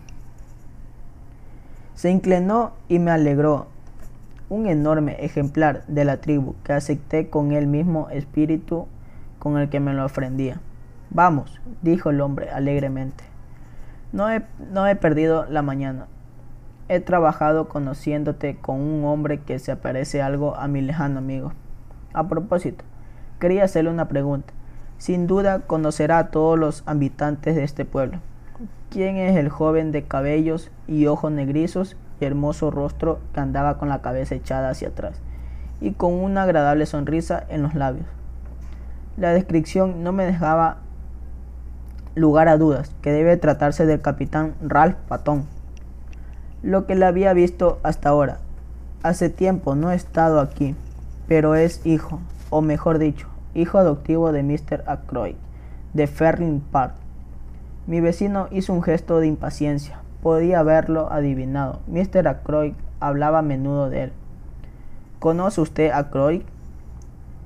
[1.94, 3.66] Se inclinó y me alegró
[4.48, 8.86] un enorme ejemplar de la tribu que acepté con el mismo espíritu
[9.38, 10.60] con el que me lo ofrendía.
[11.10, 13.24] Vamos, dijo el hombre alegremente.
[14.12, 16.06] No he, no he perdido la mañana.
[16.88, 21.52] He trabajado conociéndote con un hombre que se parece algo a mi lejano amigo.
[22.12, 22.84] A propósito,
[23.40, 24.52] quería hacerle una pregunta.
[24.98, 28.18] Sin duda conocerá a todos los habitantes de este pueblo.
[28.90, 33.88] ¿Quién es el joven de cabellos y ojos negrizos y hermoso rostro que andaba con
[33.88, 35.20] la cabeza echada hacia atrás
[35.80, 38.06] y con una agradable sonrisa en los labios?
[39.16, 40.78] La descripción no me dejaba
[42.14, 45.46] lugar a dudas que debe tratarse del capitán Ralph Patton.
[46.62, 48.38] Lo que le había visto hasta ahora.
[49.02, 50.76] Hace tiempo no he estado aquí,
[51.26, 54.84] pero es hijo, o mejor dicho, hijo adoptivo de Mr.
[54.86, 55.36] Ackroyd,
[55.94, 56.94] de Ferling Park.
[57.86, 60.00] Mi vecino hizo un gesto de impaciencia.
[60.22, 61.80] Podía haberlo adivinado.
[61.86, 62.28] Mr.
[62.28, 64.12] Ackroyd hablaba a menudo de él.
[65.18, 66.42] ¿Conoce usted a Ackroyd?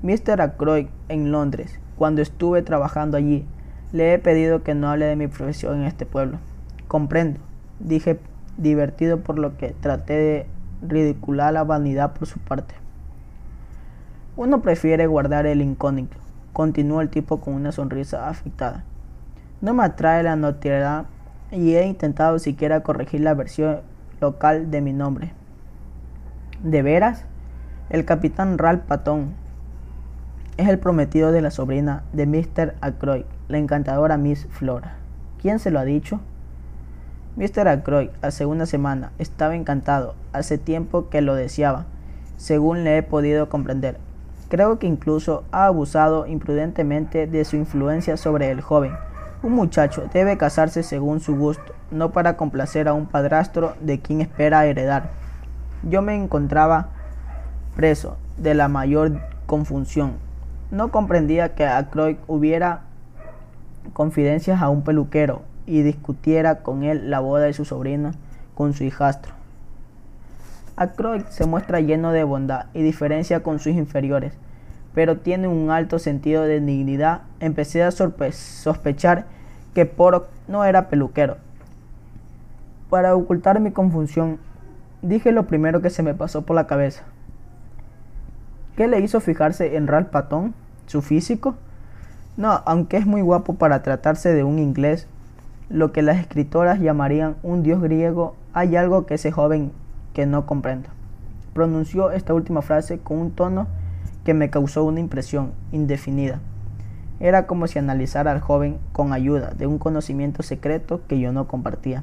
[0.03, 0.41] Mr.
[0.41, 1.79] Ackroyd en Londres.
[1.97, 3.47] Cuando estuve trabajando allí,
[3.93, 6.39] le he pedido que no hable de mi profesión en este pueblo.
[6.89, 7.41] Comprendo,
[7.79, 8.19] dije
[8.57, 10.47] divertido por lo que traté de
[10.83, 12.75] ridicular la vanidad por su parte.
[14.37, 16.17] Uno prefiere guardar el incógnito,
[16.53, 18.83] continuó el tipo con una sonrisa afectada.
[19.61, 21.05] No me atrae la notoriedad
[21.53, 23.83] y he intentado siquiera corregir la versión
[24.21, 25.33] local de mi nombre.
[26.65, 27.27] ¿De veras?
[27.91, 29.35] El capitán Ralph Patton
[30.57, 32.75] es el prometido de la sobrina de Mr.
[32.81, 34.97] Ackroyd, la encantadora Miss Flora.
[35.41, 36.21] ¿Quién se lo ha dicho?
[37.37, 37.69] Mr.
[37.69, 41.87] Ackroyd hace una semana estaba encantado, hace tiempo que lo deseaba,
[42.37, 43.99] según le he podido comprender.
[44.55, 48.93] Creo que incluso ha abusado imprudentemente de su influencia sobre el joven.
[49.43, 54.21] Un muchacho debe casarse según su gusto, no para complacer a un padrastro de quien
[54.21, 55.11] espera heredar.
[55.83, 56.91] Yo me encontraba
[57.75, 60.13] preso de la mayor confusión.
[60.71, 62.83] No comprendía que Ackroyd hubiera
[63.93, 68.13] confidencias a un peluquero y discutiera con él la boda de su sobrina
[68.55, 69.35] con su hijastro.
[70.77, 74.33] Ackroyd se muestra lleno de bondad y diferencia con sus inferiores,
[74.95, 77.23] pero tiene un alto sentido de dignidad.
[77.41, 79.27] Empecé a sospechar
[79.75, 81.37] que Porok no era peluquero.
[82.91, 84.39] Para ocultar mi confusión,
[85.03, 87.03] dije lo primero que se me pasó por la cabeza.
[88.77, 90.55] ¿Qué le hizo fijarse en Ralph Patton?
[90.87, 91.57] ¿Su físico?
[92.37, 95.07] No, aunque es muy guapo para tratarse de un inglés,
[95.69, 99.73] lo que las escritoras llamarían un dios griego, hay algo que ese joven
[100.13, 100.89] que no comprendo.
[101.53, 103.67] Pronunció esta última frase con un tono
[104.25, 106.41] que me causó una impresión indefinida.
[107.21, 111.47] Era como si analizara al joven con ayuda de un conocimiento secreto que yo no
[111.47, 112.03] compartía.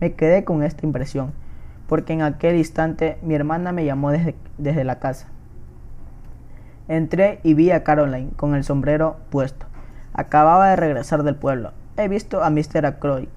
[0.00, 1.32] Me quedé con esta impresión,
[1.86, 5.26] porque en aquel instante mi hermana me llamó desde, desde la casa.
[6.88, 9.66] Entré y vi a Caroline con el sombrero puesto.
[10.14, 11.72] Acababa de regresar del pueblo.
[11.96, 12.86] He visto a Mr.
[12.86, 13.28] Ackroyd.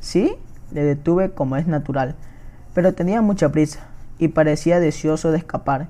[0.00, 0.34] ¿Sí?
[0.72, 2.14] Le detuve como es natural,
[2.74, 3.80] pero tenía mucha prisa
[4.18, 5.88] y parecía deseoso de escapar.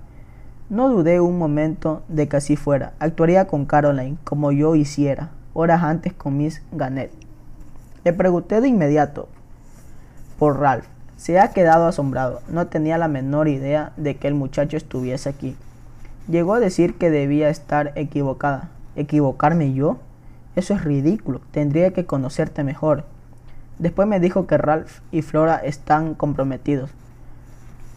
[0.71, 2.93] No dudé un momento de que así fuera.
[3.01, 7.11] Actuaría con Caroline como yo hiciera, horas antes con Miss Gannett.
[8.05, 9.29] Le pregunté de inmediato
[10.39, 10.87] por Ralph.
[11.17, 12.41] Se ha quedado asombrado.
[12.49, 15.57] No tenía la menor idea de que el muchacho estuviese aquí.
[16.29, 18.69] Llegó a decir que debía estar equivocada.
[18.95, 19.99] ¿Equivocarme yo?
[20.55, 21.41] Eso es ridículo.
[21.51, 23.07] Tendría que conocerte mejor.
[23.81, 26.91] Después me dijo que Ralph y Flora están comprometidos.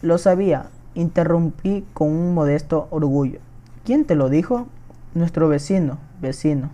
[0.02, 0.66] Lo sabía.
[0.94, 3.40] Interrumpí con un modesto orgullo.
[3.84, 4.66] ¿Quién te lo dijo?
[5.14, 6.70] Nuestro vecino, vecino.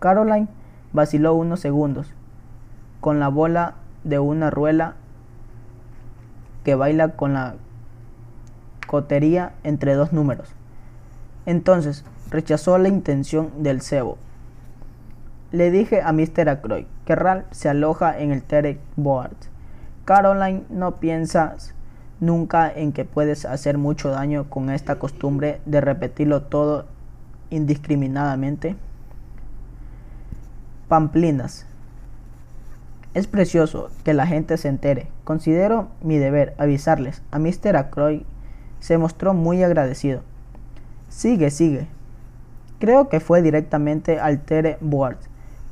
[0.00, 0.48] Caroline
[0.92, 2.12] vaciló unos segundos,
[3.00, 4.94] con la bola de una ruela
[6.64, 7.56] que baila con la
[8.86, 10.54] cotería entre dos números.
[11.46, 14.18] Entonces rechazó la intención del cebo.
[15.50, 16.48] Le dije a Mr.
[16.48, 19.36] Ackroyd que Ralph se aloja en el Terek Board.
[20.04, 21.74] Caroline, no piensas
[22.20, 26.86] nunca en que puedes hacer mucho daño con esta costumbre de repetirlo todo
[27.50, 28.76] indiscriminadamente.
[30.88, 31.66] Pamplinas.
[33.14, 35.08] Es precioso que la gente se entere.
[35.24, 37.22] Considero mi deber avisarles.
[37.30, 37.76] A Mr.
[37.76, 38.22] Ackroyd
[38.80, 40.22] se mostró muy agradecido.
[41.08, 41.88] Sigue, sigue.
[42.78, 45.18] Creo que fue directamente al Tere Board,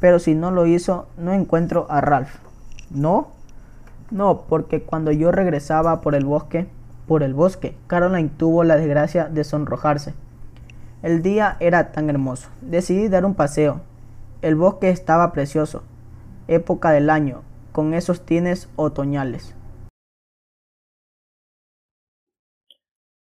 [0.00, 2.34] pero si no lo hizo, no encuentro a Ralph.
[2.90, 3.28] ¿No?
[4.10, 6.68] No, porque cuando yo regresaba por el bosque,
[7.08, 10.14] por el bosque, Caroline tuvo la desgracia de sonrojarse.
[11.02, 12.48] El día era tan hermoso.
[12.60, 13.80] Decidí dar un paseo.
[14.42, 15.82] El bosque estaba precioso.
[16.48, 17.42] Época del año,
[17.72, 19.54] con esos tines otoñales.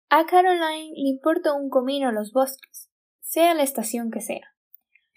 [0.09, 2.91] A Caroline le importa un comino los bosques,
[3.21, 4.47] sea la estación que sea.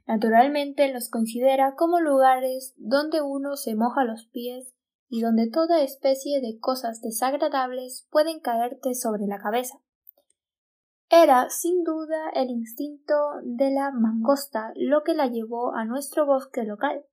[0.06, 4.73] Naturalmente los considera como lugares donde uno se moja los pies
[5.14, 9.78] y donde toda especie de cosas desagradables pueden caerte sobre la cabeza.
[11.08, 16.64] Era, sin duda, el instinto de la mangosta lo que la llevó a nuestro bosque
[16.64, 17.06] local,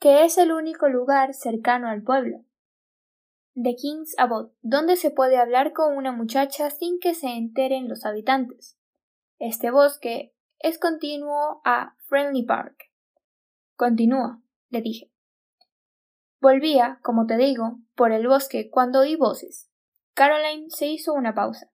[0.00, 2.44] que es el único lugar cercano al pueblo.
[3.54, 8.04] The King's Abode, donde se puede hablar con una muchacha sin que se enteren los
[8.04, 8.76] habitantes.
[9.38, 12.90] Este bosque es continuo a Friendly Park.
[13.76, 15.12] Continúa, le dije.
[16.40, 19.70] Volvía, como te digo, por el bosque cuando oí voces.
[20.14, 21.70] Caroline se hizo una pausa.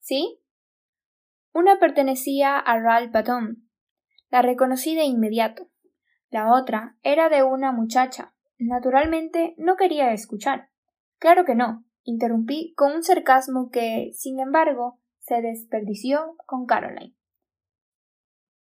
[0.00, 0.40] ¿Sí?
[1.52, 3.68] Una pertenecía a Ralph Baton.
[4.28, 5.68] La reconocí de inmediato.
[6.30, 8.34] La otra era de una muchacha.
[8.58, 10.70] Naturalmente no quería escuchar.
[11.18, 17.14] Claro que no, interrumpí con un sarcasmo que, sin embargo, se desperdició con Caroline.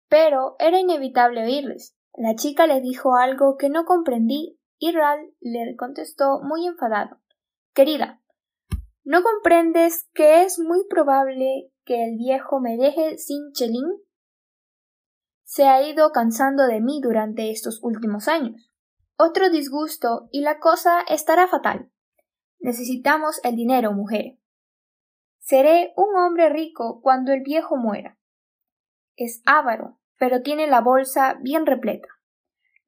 [0.08, 1.96] Pero era inevitable oírles.
[2.12, 7.20] La chica le dijo algo que no comprendí y Ralph le contestó muy enfadado.
[7.74, 8.20] Querida,
[9.04, 13.86] ¿no comprendes que es muy probable que el viejo me deje sin chelín?
[15.44, 18.72] Se ha ido cansando de mí durante estos últimos años.
[19.18, 21.90] Otro disgusto y la cosa estará fatal.
[22.58, 24.38] Necesitamos el dinero, mujer.
[25.40, 28.18] Seré un hombre rico cuando el viejo muera.
[29.16, 32.08] Es avaro, pero tiene la bolsa bien repleta.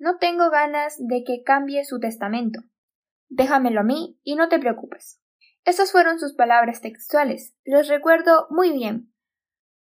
[0.02, 2.58] No tengo ganas de que cambie su testamento.
[3.28, 5.22] Déjamelo a mí y no te preocupes.
[5.64, 7.54] Esas fueron sus palabras textuales.
[7.64, 9.12] Los recuerdo muy bien.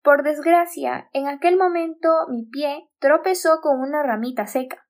[0.04, 4.88] Por desgracia, en aquel momento mi pie tropezó con una ramita seca.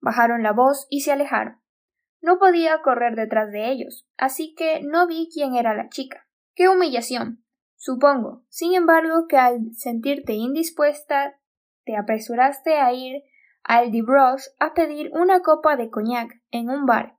[0.00, 1.60] Bajaron la voz y se alejaron.
[2.22, 6.26] No podía correr detrás de ellos, así que no vi quién era la chica.
[6.54, 7.44] ¡Qué humillación!
[7.74, 11.38] Supongo, sin embargo, que al sentirte indispuesta
[11.84, 13.22] te apresuraste a ir
[13.66, 17.16] al Dibroche a pedir una copa de coñac en un bar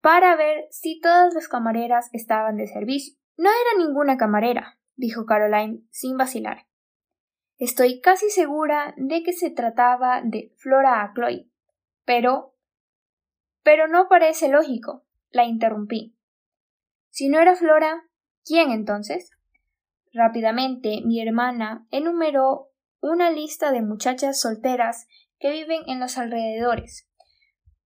[0.00, 3.14] para ver si todas las camareras estaban de servicio.
[3.36, 6.66] No era ninguna camarera, dijo Caroline sin vacilar.
[7.56, 11.50] Estoy casi segura de que se trataba de Flora Acloy.
[12.04, 12.54] Pero.
[13.62, 16.16] Pero no parece lógico, la interrumpí.
[17.10, 18.08] Si no era Flora,
[18.44, 19.30] ¿quién entonces?
[20.12, 22.70] Rápidamente mi hermana enumeró
[23.00, 25.06] una lista de muchachas solteras
[25.38, 27.08] que viven en los alrededores,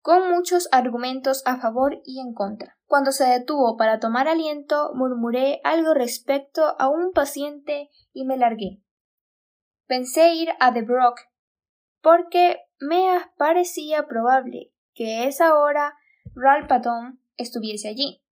[0.00, 2.76] con muchos argumentos a favor y en contra.
[2.86, 8.82] Cuando se detuvo para tomar aliento, murmuré algo respecto a un paciente y me largué.
[9.86, 11.16] Pensé ir a The Brook,
[12.00, 13.04] porque me
[13.36, 15.94] parecía probable que esa hora
[16.34, 18.22] Ralph Patton estuviese allí.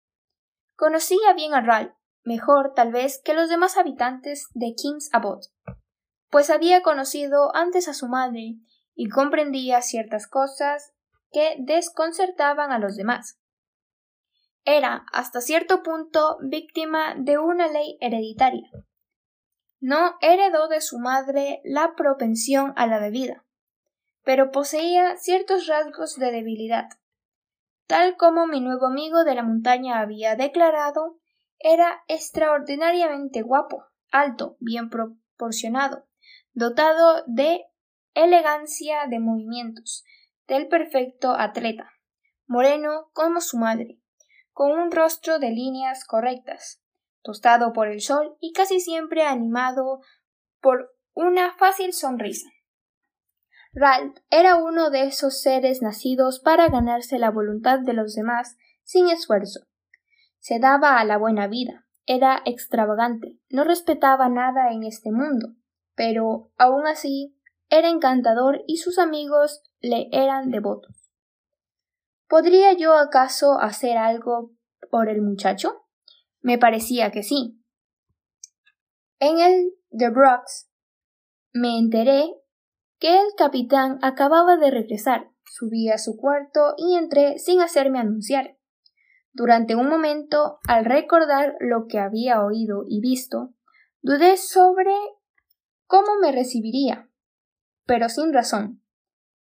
[0.76, 1.92] Conocía bien a Ralph,
[2.22, 5.46] mejor tal vez que los demás habitantes de King's Abode,
[6.30, 8.56] pues había conocido antes a su madre
[8.94, 10.92] y comprendía ciertas cosas
[11.30, 13.38] que desconcertaban a los demás.
[14.64, 18.70] Era, hasta cierto punto, víctima de una ley hereditaria.
[19.80, 23.44] No heredó de su madre la propensión a la bebida,
[24.22, 26.88] pero poseía ciertos rasgos de debilidad.
[27.86, 31.18] Tal como mi nuevo amigo de la montaña había declarado,
[31.58, 36.06] era extraordinariamente guapo, alto, bien proporcionado,
[36.54, 37.66] dotado de
[38.14, 40.04] elegancia de movimientos,
[40.46, 41.90] del perfecto atleta,
[42.46, 43.98] moreno como su madre,
[44.52, 46.82] con un rostro de líneas correctas,
[47.22, 50.00] tostado por el sol y casi siempre animado
[50.60, 52.48] por una fácil sonrisa.
[53.72, 59.08] Ralph era uno de esos seres nacidos para ganarse la voluntad de los demás sin
[59.08, 59.66] esfuerzo.
[60.38, 65.54] Se daba a la buena vida, era extravagante, no respetaba nada en este mundo,
[65.96, 67.33] pero aun así
[67.70, 71.10] era encantador y sus amigos le eran devotos.
[72.28, 74.52] ¿Podría yo acaso hacer algo
[74.90, 75.86] por el muchacho?
[76.40, 77.60] Me parecía que sí.
[79.18, 80.70] En el The Brooks
[81.52, 82.34] me enteré
[82.98, 85.30] que el capitán acababa de regresar.
[85.46, 88.56] Subí a su cuarto y entré sin hacerme anunciar.
[89.32, 93.54] Durante un momento, al recordar lo que había oído y visto,
[94.00, 94.94] dudé sobre
[95.86, 97.08] cómo me recibiría,
[97.86, 98.82] pero sin razón.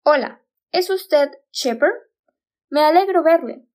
[0.03, 1.93] Hola, ¿es usted Shepard?
[2.69, 3.67] Me alegro verle.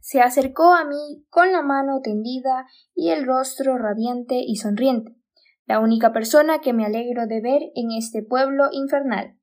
[0.00, 5.16] Se acercó a mí con la mano tendida y el rostro radiante y sonriente,
[5.64, 9.38] la única persona que me alegro de ver en este pueblo infernal.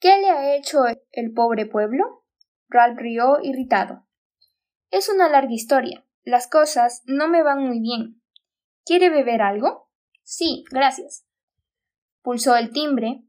[0.00, 2.24] ¿Qué le ha hecho el pobre pueblo?
[2.68, 4.06] Ralph rió irritado.
[4.90, 6.04] Es una larga historia.
[6.24, 8.20] Las cosas no me van muy bien.
[8.84, 9.90] ¿Quiere beber algo?
[10.22, 11.26] Sí, gracias.
[12.24, 13.22] Pulsó el timbre.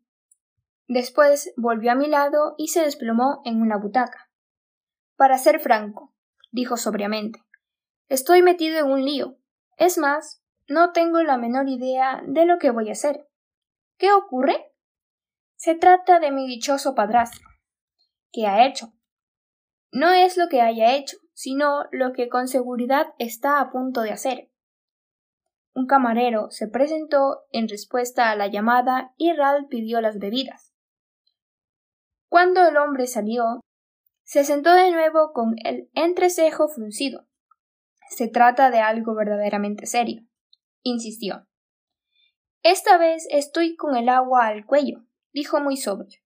[0.87, 4.31] Después volvió a mi lado y se desplomó en una butaca.
[5.17, 6.13] Para ser franco,
[6.53, 7.43] dijo sobriamente,
[8.07, 9.37] estoy metido en un lío.
[9.75, 13.27] Es más, no tengo la menor idea de lo que voy a hacer.
[13.97, 14.71] ¿Qué ocurre?
[15.57, 17.45] Se trata de mi dichoso padrastro.
[18.31, 18.93] ¿Qué ha hecho?
[19.91, 24.11] No es lo que haya hecho, sino lo que con seguridad está a punto de
[24.11, 24.51] hacer.
[25.75, 30.73] Un camarero se presentó en respuesta a la llamada y Ral pidió las bebidas.
[32.29, 33.59] Cuando el hombre salió,
[34.23, 37.27] se sentó de nuevo con el entrecejo fruncido.
[38.09, 40.21] Se trata de algo verdaderamente serio,
[40.81, 41.45] insistió.
[42.63, 46.21] Esta vez estoy con el agua al cuello, dijo muy sobrio.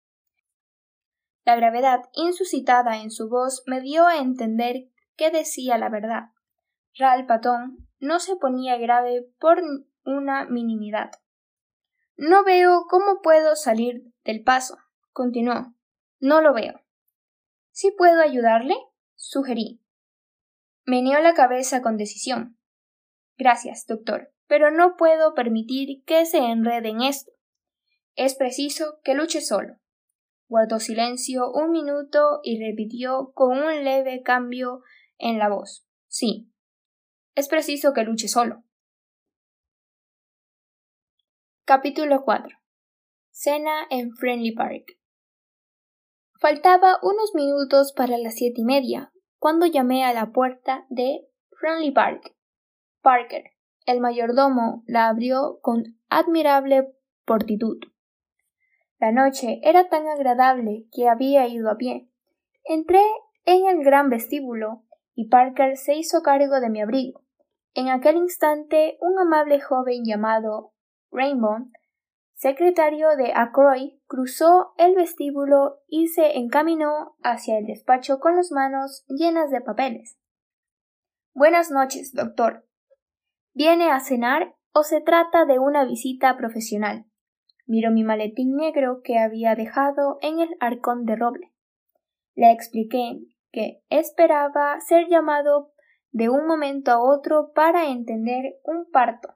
[1.46, 6.32] La gravedad insuscitada en su voz me dio a entender que decía la verdad.
[6.98, 9.62] Ral Patón no se ponía grave por
[10.06, 11.12] una minimidad.
[12.16, 14.78] No veo cómo puedo salir del paso,
[15.12, 15.74] continuó.
[16.20, 16.82] No lo veo.
[17.72, 18.76] ¿Sí puedo ayudarle?
[19.16, 19.82] sugerí.
[20.86, 22.58] Meneó la cabeza con decisión.
[23.38, 27.32] Gracias, doctor, pero no puedo permitir que se enrede en esto.
[28.16, 29.78] Es preciso que luche solo.
[30.48, 34.84] Guardó silencio un minuto y repitió con un leve cambio
[35.18, 35.86] en la voz.
[36.08, 36.52] Sí.
[37.36, 38.64] Es preciso que luche solo.
[41.66, 42.58] Capítulo 4.
[43.30, 44.98] Cena en Friendly Park.
[46.40, 51.28] Faltaba unos minutos para las siete y media, cuando llamé a la puerta de
[51.60, 52.34] Friendly Park.
[53.02, 53.44] Parker,
[53.86, 56.88] el mayordomo, la abrió con admirable
[57.26, 57.80] portitud.
[58.98, 62.08] La noche era tan agradable que había ido a pie.
[62.64, 63.04] Entré
[63.44, 67.25] en el gran vestíbulo y Parker se hizo cargo de mi abrigo.
[67.76, 70.72] En aquel instante un amable joven llamado
[71.12, 71.70] Rainbow,
[72.34, 79.04] secretario de Ackroyd, cruzó el vestíbulo y se encaminó hacia el despacho con las manos
[79.10, 80.18] llenas de papeles.
[81.34, 82.66] Buenas noches, doctor.
[83.54, 87.06] ¿Viene a cenar o se trata de una visita profesional?
[87.66, 91.52] Miró mi maletín negro que había dejado en el arcón de roble.
[92.36, 93.20] Le expliqué
[93.52, 95.75] que esperaba ser llamado
[96.16, 99.36] de un momento a otro para entender un parto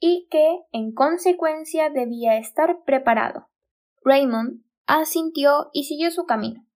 [0.00, 3.48] y que, en consecuencia, debía estar preparado.
[4.02, 6.66] Raymond asintió y siguió su camino.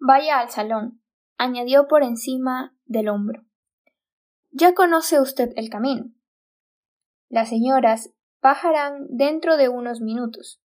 [0.00, 1.00] Vaya al salón,
[1.36, 3.44] añadió por encima del hombro.
[4.50, 6.10] Ya conoce usted el camino.
[7.28, 10.60] Las señoras bajarán dentro de unos minutos.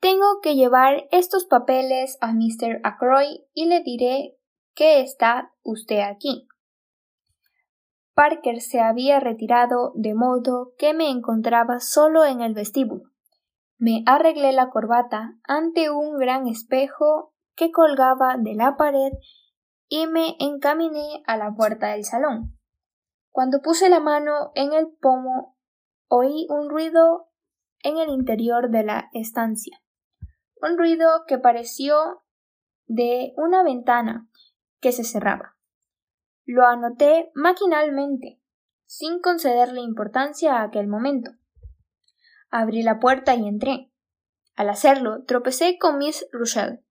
[0.00, 2.82] Tengo que llevar estos papeles a Mr.
[2.84, 4.36] Ackroyd y le diré
[4.74, 6.46] que está usted aquí.
[8.18, 13.04] Parker se había retirado de modo que me encontraba solo en el vestíbulo.
[13.78, 19.12] Me arreglé la corbata ante un gran espejo que colgaba de la pared
[19.86, 22.58] y me encaminé a la puerta del salón.
[23.30, 25.56] Cuando puse la mano en el pomo
[26.08, 27.28] oí un ruido
[27.84, 29.78] en el interior de la estancia.
[30.60, 32.24] Un ruido que pareció
[32.88, 34.28] de una ventana
[34.80, 35.57] que se cerraba.
[36.50, 38.40] Lo anoté maquinalmente,
[38.86, 41.32] sin concederle importancia a aquel momento.
[42.48, 43.92] Abrí la puerta y entré.
[44.56, 46.82] Al hacerlo, tropecé con Miss Rochelle,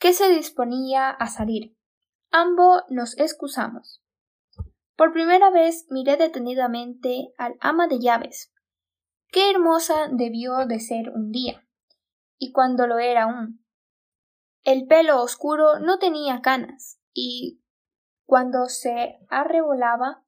[0.00, 1.76] que se disponía a salir.
[2.32, 4.02] Ambos nos excusamos.
[4.96, 8.52] Por primera vez miré detenidamente al ama de llaves.
[9.28, 11.64] Qué hermosa debió de ser un día.
[12.36, 13.64] Y cuando lo era aún.
[14.64, 17.62] El pelo oscuro no tenía canas, y
[18.26, 20.22] cuando se arrebolaba,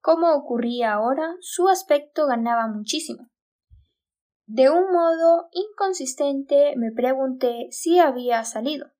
[0.00, 3.28] como ocurría ahora, su aspecto ganaba muchísimo.
[4.46, 8.92] De un modo inconsistente me pregunté si había salido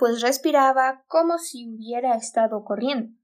[0.00, 3.14] pues respiraba como si hubiera estado corriendo.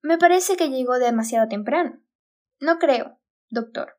[0.00, 2.00] Me parece que llegó demasiado temprano.
[2.60, 3.18] No creo,
[3.50, 3.98] doctor.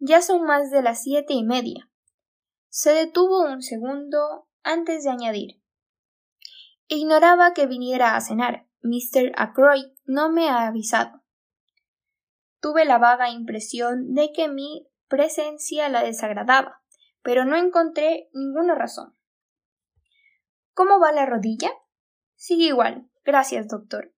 [0.00, 1.88] Ya son más de las siete y media.
[2.68, 5.62] Se detuvo un segundo antes de añadir.
[6.88, 8.66] Ignoraba que viniera a cenar.
[8.82, 9.32] Mr.
[9.36, 11.22] Ackroyd no me ha avisado.
[12.60, 16.80] Tuve la vaga impresión de que mi presencia la desagradaba,
[17.22, 19.14] pero no encontré ninguna razón.
[20.72, 21.70] ¿Cómo va la rodilla?
[22.34, 23.08] Sigue igual.
[23.24, 24.12] Gracias, doctor.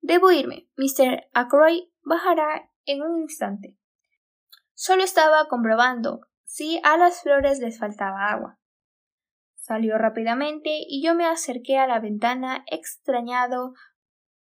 [0.00, 0.68] Debo irme.
[0.76, 1.28] Mr.
[1.34, 3.76] Ackroyd bajará en un instante.
[4.74, 8.58] Solo estaba comprobando si a las flores les faltaba agua.
[9.66, 13.72] Salió rápidamente y yo me acerqué a la ventana extrañado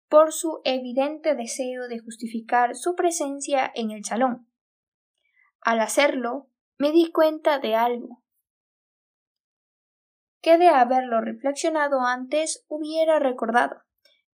[0.09, 4.51] por su evidente deseo de justificar su presencia en el salón.
[5.61, 8.24] Al hacerlo, me di cuenta de algo
[10.41, 13.84] que de haberlo reflexionado antes hubiera recordado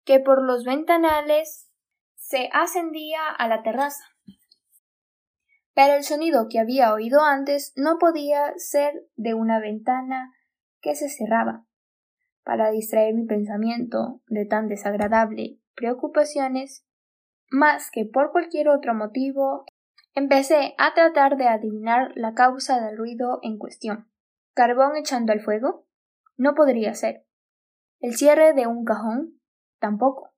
[0.04, 1.70] que por los ventanales
[2.14, 4.04] se ascendía a la terraza.
[5.74, 10.32] Pero el sonido que había oído antes no podía ser de una ventana
[10.80, 11.66] que se cerraba.
[12.44, 16.86] Para distraer mi pensamiento de tan desagradable preocupaciones,
[17.50, 19.64] más que por cualquier otro motivo,
[20.14, 24.10] empecé a tratar de adivinar la causa del ruido en cuestión.
[24.54, 25.86] ¿Carbón echando al fuego?
[26.36, 27.24] No podría ser.
[27.98, 29.40] ¿El cierre de un cajón?
[29.78, 30.32] Tampoco.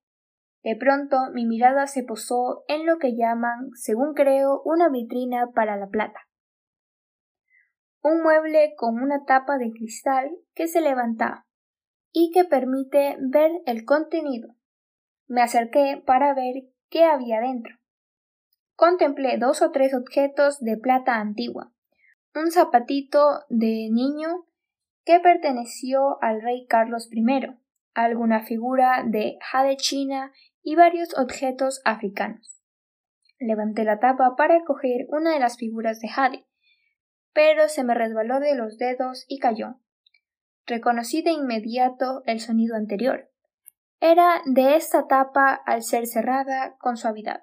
[0.63, 5.77] De pronto mi mirada se posó en lo que llaman, según creo, una vitrina para
[5.77, 6.21] la plata.
[8.03, 11.47] Un mueble con una tapa de cristal que se levanta
[12.13, 14.55] y que permite ver el contenido.
[15.29, 17.77] Me acerqué para ver qué había dentro.
[18.75, 21.73] Contemplé dos o tres objetos de plata antigua,
[22.35, 24.47] un zapatito de niño
[25.05, 27.23] que perteneció al rey Carlos I,
[27.95, 30.33] alguna figura de jade china
[30.63, 32.63] y varios objetos africanos.
[33.39, 36.47] Levanté la tapa para coger una de las figuras de jade,
[37.33, 39.77] pero se me resbaló de los dedos y cayó.
[40.67, 43.31] Reconocí de inmediato el sonido anterior.
[44.01, 47.43] Era de esta tapa al ser cerrada con suavidad.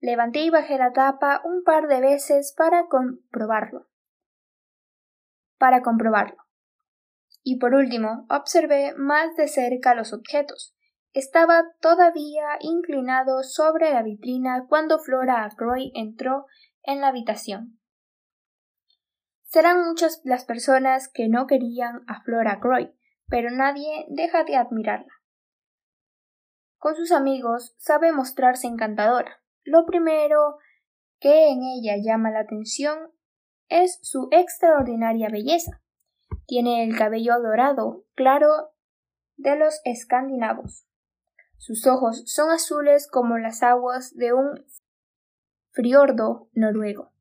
[0.00, 3.88] Levanté y bajé la tapa un par de veces para comprobarlo.
[5.58, 6.36] Para comprobarlo.
[7.42, 10.74] Y por último, observé más de cerca los objetos.
[11.12, 16.44] Estaba todavía inclinado sobre la vitrina cuando Flora Ackroyd entró
[16.82, 17.75] en la habitación.
[19.46, 22.88] Serán muchas las personas que no querían a Flora Ackroyd,
[23.28, 25.12] pero nadie deja de admirarla.
[26.78, 29.40] Con sus amigos sabe mostrarse encantadora.
[29.64, 30.58] Lo primero
[31.18, 33.10] que en ella llama la atención
[33.68, 35.80] es su extraordinaria belleza.
[36.46, 38.72] Tiene el cabello dorado, claro,
[39.36, 40.86] de los escandinavos.
[41.56, 44.64] Sus ojos son azules como las aguas de un
[45.70, 47.12] friordo noruego.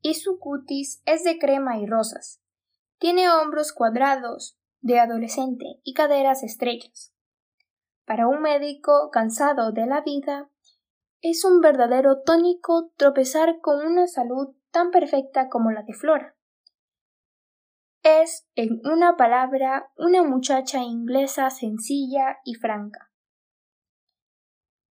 [0.00, 2.40] Y su cutis es de crema y rosas.
[2.98, 7.14] Tiene hombros cuadrados, de adolescente, y caderas estrechas.
[8.04, 10.48] Para un médico cansado de la vida,
[11.20, 16.36] es un verdadero tónico tropezar con una salud tan perfecta como la de Flora.
[18.02, 23.10] Es, en una palabra, una muchacha inglesa sencilla y franca.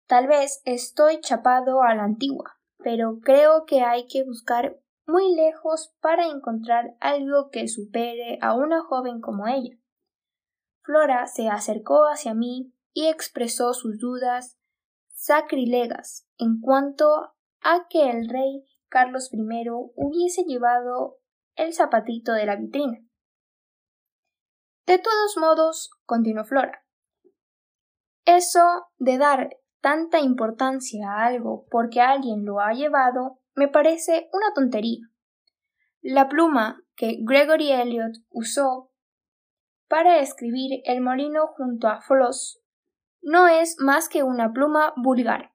[0.06, 5.94] Tal vez estoy chapado a la antigua, pero creo que hay que buscar muy lejos
[6.00, 9.76] para encontrar algo que supere a una joven como ella.
[10.82, 14.58] Flora se acercó hacia mí y expresó sus dudas
[15.08, 21.18] sacrilegas en cuanto a que el rey Carlos I hubiese llevado
[21.54, 22.98] el zapatito de la vitrina.
[24.86, 26.84] De todos modos, continuó Flora,
[28.24, 34.52] eso de dar tanta importancia a algo porque alguien lo ha llevado me parece una
[34.54, 35.00] tontería.
[36.00, 38.90] La pluma que Gregory Elliot usó
[39.88, 42.62] para escribir el molino junto a Floss
[43.20, 45.52] no es más que una pluma vulgar.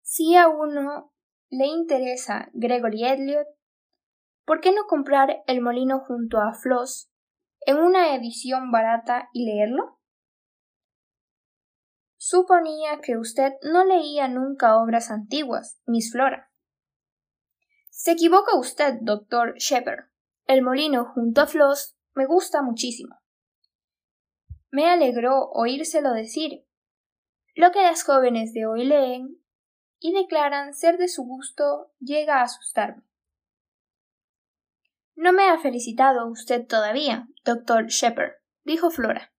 [0.00, 1.12] Si a uno
[1.50, 3.46] le interesa Gregory Elliot,
[4.44, 7.10] ¿por qué no comprar el molino junto a Floss
[7.66, 9.93] en una edición barata y leerlo?
[12.26, 16.50] Suponía que usted no leía nunca obras antiguas, Miss Flora.
[17.90, 20.06] Se equivoca usted, doctor Shepard.
[20.46, 23.20] El molino junto a Floss me gusta muchísimo.
[24.70, 26.66] Me alegró oírselo decir.
[27.54, 29.38] Lo que las jóvenes de hoy leen
[29.98, 33.02] y declaran ser de su gusto llega a asustarme.
[35.14, 39.30] No me ha felicitado usted todavía, doctor Shepard, dijo Flora.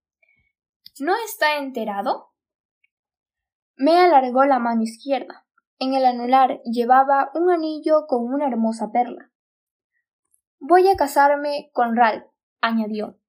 [0.99, 2.34] ¿No está enterado?
[3.77, 5.45] Me alargó la mano izquierda.
[5.79, 9.31] En el anular llevaba un anillo con una hermosa perla.
[10.59, 12.25] Voy a casarme con Ralph,
[12.61, 13.19] añadió.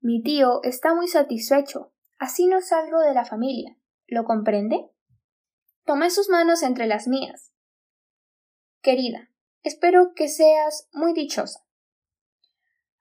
[0.00, 1.92] Mi tío está muy satisfecho.
[2.18, 3.76] Así no salgo de la familia.
[4.06, 4.90] ¿Lo comprende?
[5.84, 7.52] Tomé sus manos entre las mías.
[8.80, 9.30] Querida,
[9.62, 11.64] espero que seas muy dichosa.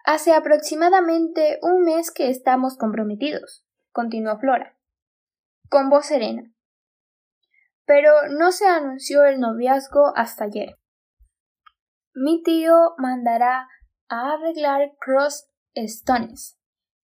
[0.05, 4.77] Hace aproximadamente un mes que estamos comprometidos, continuó Flora,
[5.69, 6.53] con voz serena.
[7.85, 10.77] Pero no se anunció el noviazgo hasta ayer.
[12.13, 13.67] Mi tío mandará
[14.07, 16.59] a arreglar Cross Stones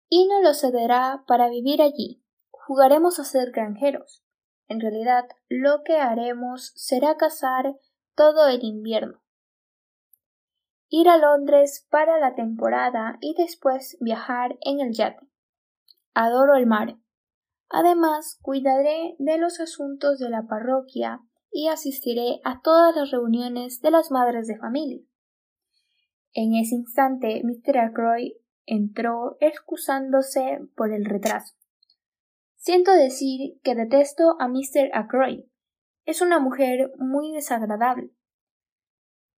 [0.09, 4.24] y no lo cederá para vivir allí, jugaremos a ser granjeros.
[4.68, 7.76] En realidad, lo que haremos será cazar
[8.16, 9.24] todo el invierno.
[10.89, 15.28] Ir a Londres para la temporada y después viajar en el yate.
[16.14, 16.95] Adoro el mar.
[17.70, 23.91] Además, cuidaré de los asuntos de la parroquia y asistiré a todas las reuniones de
[23.91, 25.03] las madres de familia.
[26.34, 27.78] En ese instante, Mr.
[27.78, 28.34] Ackroyd
[28.66, 31.55] entró excusándose por el retraso.
[32.55, 34.89] Siento decir que detesto a Mr.
[34.93, 35.43] Ackroyd.
[36.05, 38.11] Es una mujer muy desagradable.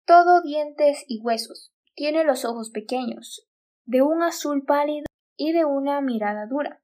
[0.04, 1.72] Todo dientes y huesos.
[1.94, 3.48] Tiene los ojos pequeños,
[3.86, 5.06] de un azul pálido
[5.36, 6.82] y de una mirada dura,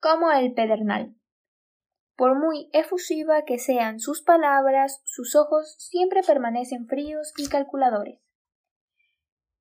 [0.00, 1.14] como el pedernal.
[2.16, 8.18] Por muy efusiva que sean sus palabras, sus ojos siempre permanecen fríos y calculadores.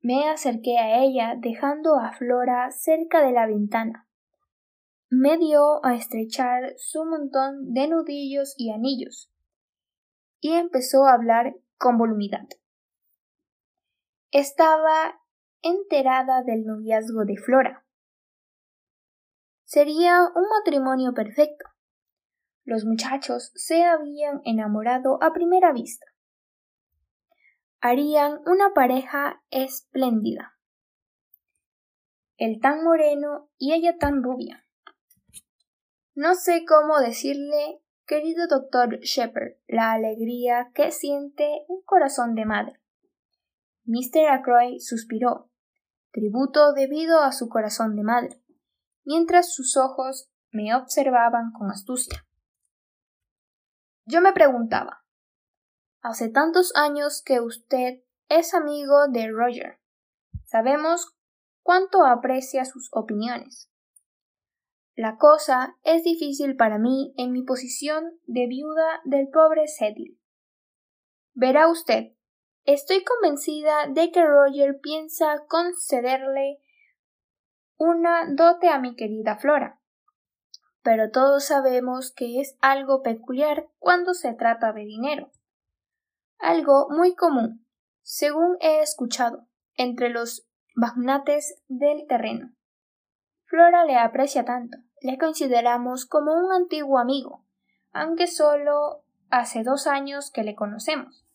[0.01, 4.07] Me acerqué a ella dejando a Flora cerca de la ventana.
[5.09, 9.31] Me dio a estrechar su montón de nudillos y anillos,
[10.39, 12.47] y empezó a hablar con voluntad.
[14.31, 15.21] Estaba
[15.61, 17.86] enterada del noviazgo de Flora.
[19.67, 21.65] Sería un matrimonio perfecto.
[22.63, 26.05] Los muchachos se habían enamorado a primera vista.
[27.81, 30.53] Harían una pareja espléndida.
[32.37, 34.65] Él tan moreno y ella tan rubia.
[36.15, 42.79] No sé cómo decirle Querido doctor Shepard, la alegría que siente un corazón de madre.
[43.83, 44.29] Mr.
[44.29, 45.49] Ackroyd suspiró,
[46.13, 48.41] tributo debido a su corazón de madre,
[49.07, 52.27] mientras sus ojos me observaban con astucia.
[54.05, 55.05] Yo me preguntaba,
[56.01, 59.79] hace tantos años que usted es amigo de Roger.
[60.43, 61.15] Sabemos
[61.63, 63.71] cuánto aprecia sus opiniones.
[64.93, 70.19] La cosa es difícil para mí en mi posición de viuda del pobre Cedil.
[71.33, 72.13] Verá usted,
[72.65, 76.59] estoy convencida de que Roger piensa concederle
[77.77, 79.79] una dote a mi querida Flora.
[80.81, 85.31] Pero todos sabemos que es algo peculiar cuando se trata de dinero.
[86.39, 87.65] Algo muy común,
[88.01, 92.53] según he escuchado, entre los magnates del terreno.
[93.45, 97.45] Flora le aprecia tanto, le consideramos como un antiguo amigo,
[97.91, 101.26] aunque solo hace dos años que le conocemos.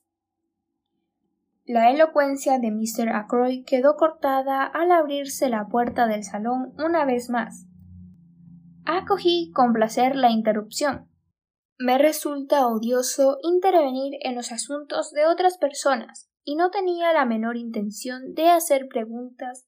[1.65, 3.11] La elocuencia de Mr.
[3.11, 7.67] Ackroyd quedó cortada al abrirse la puerta del salón una vez más.
[8.85, 11.09] Acogí con placer la interrupción.
[11.79, 17.57] Me resulta odioso intervenir en los asuntos de otras personas, y no tenía la menor
[17.57, 19.67] intención de hacer preguntas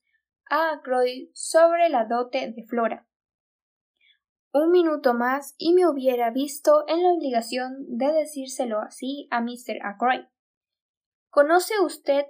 [0.51, 3.07] a Ackroyd sobre la dote de Flora
[4.55, 9.83] un minuto más y me hubiera visto en la obligación de decírselo así a Mr.
[9.83, 10.27] Ackroyd.
[11.35, 12.27] ¿Conoce usted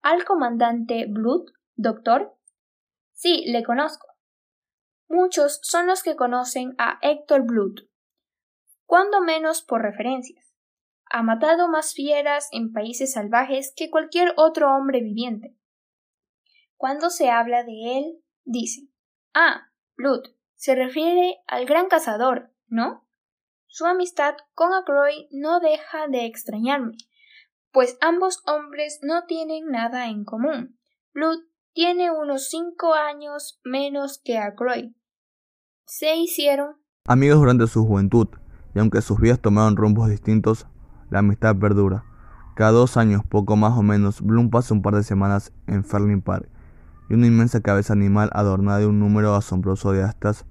[0.00, 2.38] al comandante Blood, doctor?
[3.10, 4.06] Sí, le conozco.
[5.08, 7.88] Muchos son los que conocen a Héctor Blood,
[8.84, 10.54] cuando menos por referencias.
[11.10, 15.56] Ha matado más fieras en países salvajes que cualquier otro hombre viviente.
[16.76, 18.82] Cuando se habla de él, dice
[19.34, 23.04] Ah, Blood, se refiere al gran cazador, ¿no?
[23.66, 26.96] Su amistad con Ackroyd no deja de extrañarme,
[27.74, 30.78] pues ambos hombres no tienen nada en común.
[31.12, 31.40] Blood
[31.72, 34.92] tiene unos cinco años menos que Ackroyd.
[35.84, 38.28] Se hicieron amigos durante su juventud,
[38.76, 40.68] y aunque sus vidas tomaron rumbos distintos,
[41.10, 42.04] la amistad perdura.
[42.54, 46.22] Cada dos años, poco más o menos, Bloom pasa un par de semanas en Ferling
[46.22, 46.48] Park,
[47.10, 50.46] y una inmensa cabeza animal adornada de un número asombroso de astas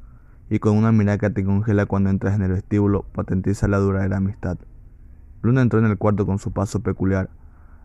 [0.49, 4.17] y con una mirada que te congela cuando entras en el vestíbulo, patentiza la duradera
[4.17, 4.57] amistad.
[5.43, 7.29] Luna entró en el cuarto con su paso peculiar,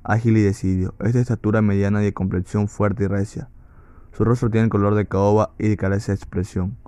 [0.05, 0.95] ágil y decidido.
[1.01, 3.51] Es de estatura mediana y de complexión fuerte y recia.
[4.13, 6.79] Su rostro tiene el color de caoba y carece de expresión.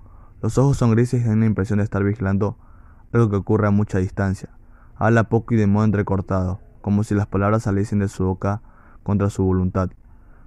[0.40, 2.56] Los ojos son grises y dan la impresión de estar vigilando
[3.12, 4.48] algo que ocurre a mucha distancia.
[4.96, 8.62] Habla poco y de modo entrecortado, como si las palabras saliesen de su boca
[9.02, 9.90] contra su voluntad.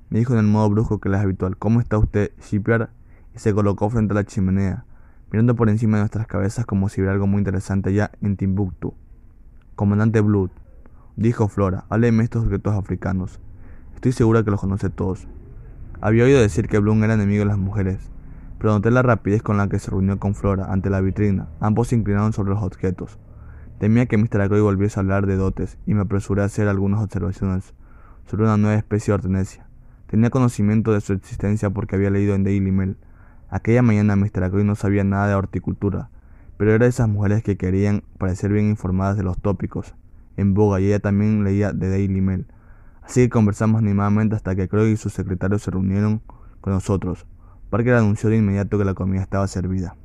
[0.10, 2.90] Me dijo en el modo brusco que es habitual, ¿Cómo está usted, Shipyard?
[3.36, 4.86] y se colocó frente a la chimenea
[5.34, 8.94] mirando por encima de nuestras cabezas como si hubiera algo muy interesante allá en Timbuktu.
[9.76, 10.52] Comandante Blood,
[11.16, 13.40] dijo Flora, hábleme estos objetos africanos.
[13.96, 15.28] Estoy segura que los conoce todos.
[16.00, 18.12] Había oído decir que Bloom era enemigo de las mujeres,
[18.60, 21.48] pero noté la rapidez con la que se reunió con Flora ante la vitrina.
[21.60, 23.18] Ambos se inclinaron sobre los objetos.
[23.80, 24.42] Temía que Mr.
[24.42, 27.74] Ackroyd volviese a hablar de dotes y me apresuré a hacer algunas observaciones
[28.28, 29.68] sobre una nueva especie de hortenesia.
[30.06, 32.98] Tenía conocimiento de su existencia porque había leído en Daily Mail
[33.54, 34.46] Aquella mañana Mr.
[34.46, 36.10] Ackroyd no sabía nada de horticultura,
[36.58, 39.96] pero era de esas mujeres que querían parecer bien informadas de los tópicos
[40.38, 42.48] en boga y ella también leía The Daily Mail.
[43.02, 46.22] Así que conversamos animadamente hasta que Croy y sus secretarios se reunieron
[46.62, 47.26] con nosotros.
[47.70, 49.96] Parker anunció de inmediato que la comida estaba servida.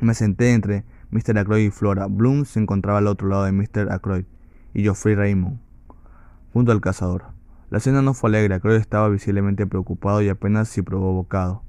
[0.00, 1.38] Me senté entre Mr.
[1.38, 2.06] Ackroyd y Flora.
[2.06, 3.90] Bloom se encontraba al otro lado de Mr.
[3.90, 4.24] Ackroyd
[4.74, 5.58] y Geoffrey Raymond,
[6.52, 7.24] junto al cazador.
[7.70, 11.62] La cena no fue alegre, Ackroyd estaba visiblemente preocupado y apenas si provocado.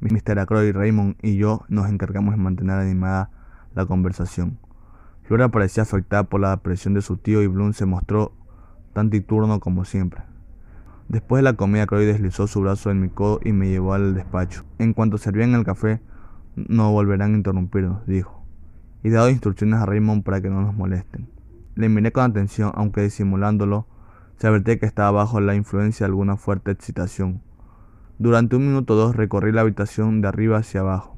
[0.00, 0.38] Mr.
[0.38, 3.30] Ackroyd, Raymond y yo nos encargamos de mantener animada
[3.74, 4.58] la conversación.
[5.24, 8.32] Flora parecía afectada por la presión de su tío y Bloom se mostró
[8.92, 10.22] tan titurno como siempre.
[11.08, 14.14] Después de la comida, Croy deslizó su brazo en mi codo y me llevó al
[14.14, 14.64] despacho.
[14.78, 16.00] En cuanto servían el café,
[16.56, 18.44] no volverán a interrumpirnos, dijo,
[19.02, 21.28] y dado instrucciones a Raymond para que no nos molesten.
[21.74, 23.86] Le miré con atención, aunque disimulándolo,
[24.38, 27.42] se advertía que estaba bajo la influencia de alguna fuerte excitación.
[28.18, 31.14] Durante un minuto o dos recorrí la habitación de arriba hacia abajo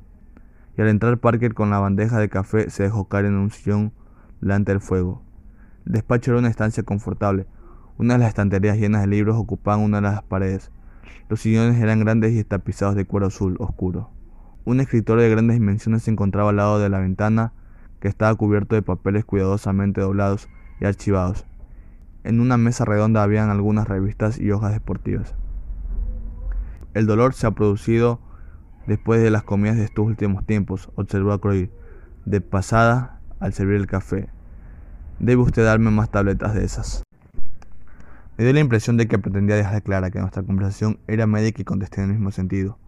[0.77, 3.93] y al entrar Parker con la bandeja de café se dejó caer en un sillón
[4.41, 5.23] delante del fuego.
[5.87, 7.47] El despacho era una estancia confortable.
[7.99, 10.71] Una de las estanterías llenas de libros ocupaban una de las paredes.
[11.29, 14.11] Los sillones eran grandes y tapizados de cuero azul oscuro.
[14.65, 17.53] Un escritorio de grandes dimensiones se encontraba al lado de la ventana,
[18.01, 20.49] que estaba cubierto de papeles cuidadosamente doblados
[20.81, 21.47] y archivados.
[22.25, 25.35] En una mesa redonda habían algunas revistas y hojas deportivas.
[26.97, 28.21] El dolor se ha producido
[28.87, 31.71] después de las comidas de estos últimos tiempos, observó a Croy
[32.25, 34.31] de pasada al servir el café.
[35.19, 37.03] Debe usted darme más tabletas de esas.
[38.39, 41.67] Me dio la impresión de que pretendía dejar clara que nuestra conversación era médica y
[41.67, 42.79] contesté en el mismo sentido.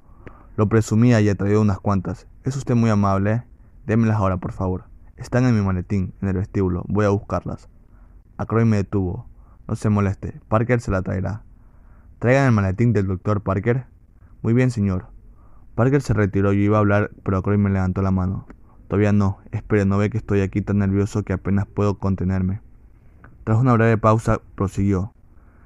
[0.56, 2.26] Lo presumía y atraía unas cuantas.
[2.44, 3.30] Es usted muy amable.
[3.30, 3.42] ¿eh?
[3.86, 4.84] Démelas ahora, por favor.
[5.18, 6.82] Están en mi maletín, en el vestíbulo.
[6.88, 7.68] Voy a buscarlas.
[8.38, 9.26] Croy me detuvo.
[9.66, 10.40] No se moleste.
[10.48, 11.42] Parker se la traerá.
[12.20, 13.84] Traigan el maletín del doctor Parker.
[14.43, 15.07] Muy bien, señor.
[15.74, 18.47] Parker se retiró y iba a hablar, pero Croy me levantó la mano.
[18.86, 22.61] Todavía no, espere, no ve que estoy aquí tan nervioso que apenas puedo contenerme.
[23.45, 25.12] Tras una breve pausa, prosiguió.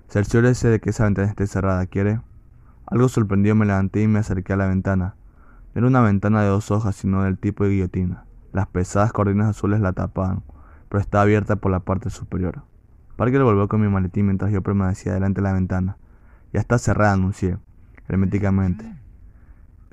[0.09, 2.21] Cerciórese de que esa ventana esté cerrada, ¿quiere?
[2.87, 5.15] Algo sorprendido me levanté y me acerqué a la ventana.
[5.75, 8.25] No era una ventana de dos hojas, sino del tipo de guillotina.
[8.53, 10.43] Las pesadas cortinas azules la tapaban,
[10.89, 12.63] pero estaba abierta por la parte superior.
[13.17, 15.97] Parker volvió con mi maletín mientras yo permanecía delante de la ventana.
[16.53, 17.57] Ya está cerrada, anuncié,
[18.09, 18.95] herméticamente.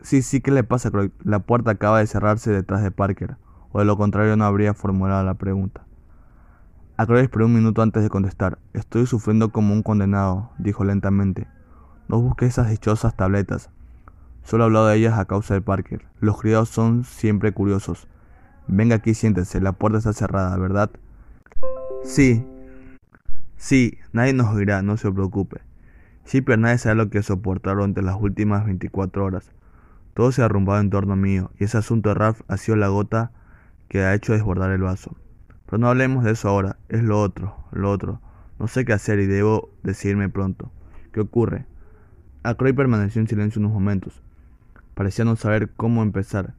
[0.02, 1.12] Sí, sí, ¿qué le pasa, Croy?
[1.24, 3.38] La puerta acaba de cerrarse detrás de Parker,
[3.72, 5.86] o de lo contrario no habría formulado la pregunta.
[7.06, 8.60] Croy esperó un minuto antes de contestar.
[8.74, 11.48] Estoy sufriendo como un condenado, dijo lentamente.
[12.08, 13.70] No busque esas dichosas tabletas.
[14.44, 16.06] Solo he hablado de ellas a causa de Parker.
[16.20, 18.08] Los criados son siempre curiosos.
[18.68, 19.62] Venga aquí, siéntese.
[19.62, 20.92] La puerta está cerrada, ¿verdad?
[22.04, 22.46] Sí.
[23.56, 25.62] Sí, nadie nos oirá, no se preocupe.
[26.36, 29.52] Pero nadie sabe lo que soportaron durante las últimas 24 horas.
[30.14, 32.88] Todo se ha arrumbado en torno mío, y ese asunto de Ralph ha sido la
[32.88, 33.32] gota
[33.88, 35.18] que ha hecho desbordar el vaso.
[35.66, 38.22] Pero no hablemos de eso ahora, es lo otro, lo otro.
[38.60, 40.72] No sé qué hacer y debo decirme pronto.
[41.12, 41.66] ¿Qué ocurre?
[42.44, 44.22] Acroy permaneció en silencio unos momentos.
[44.94, 46.54] Parecía no saber cómo empezar.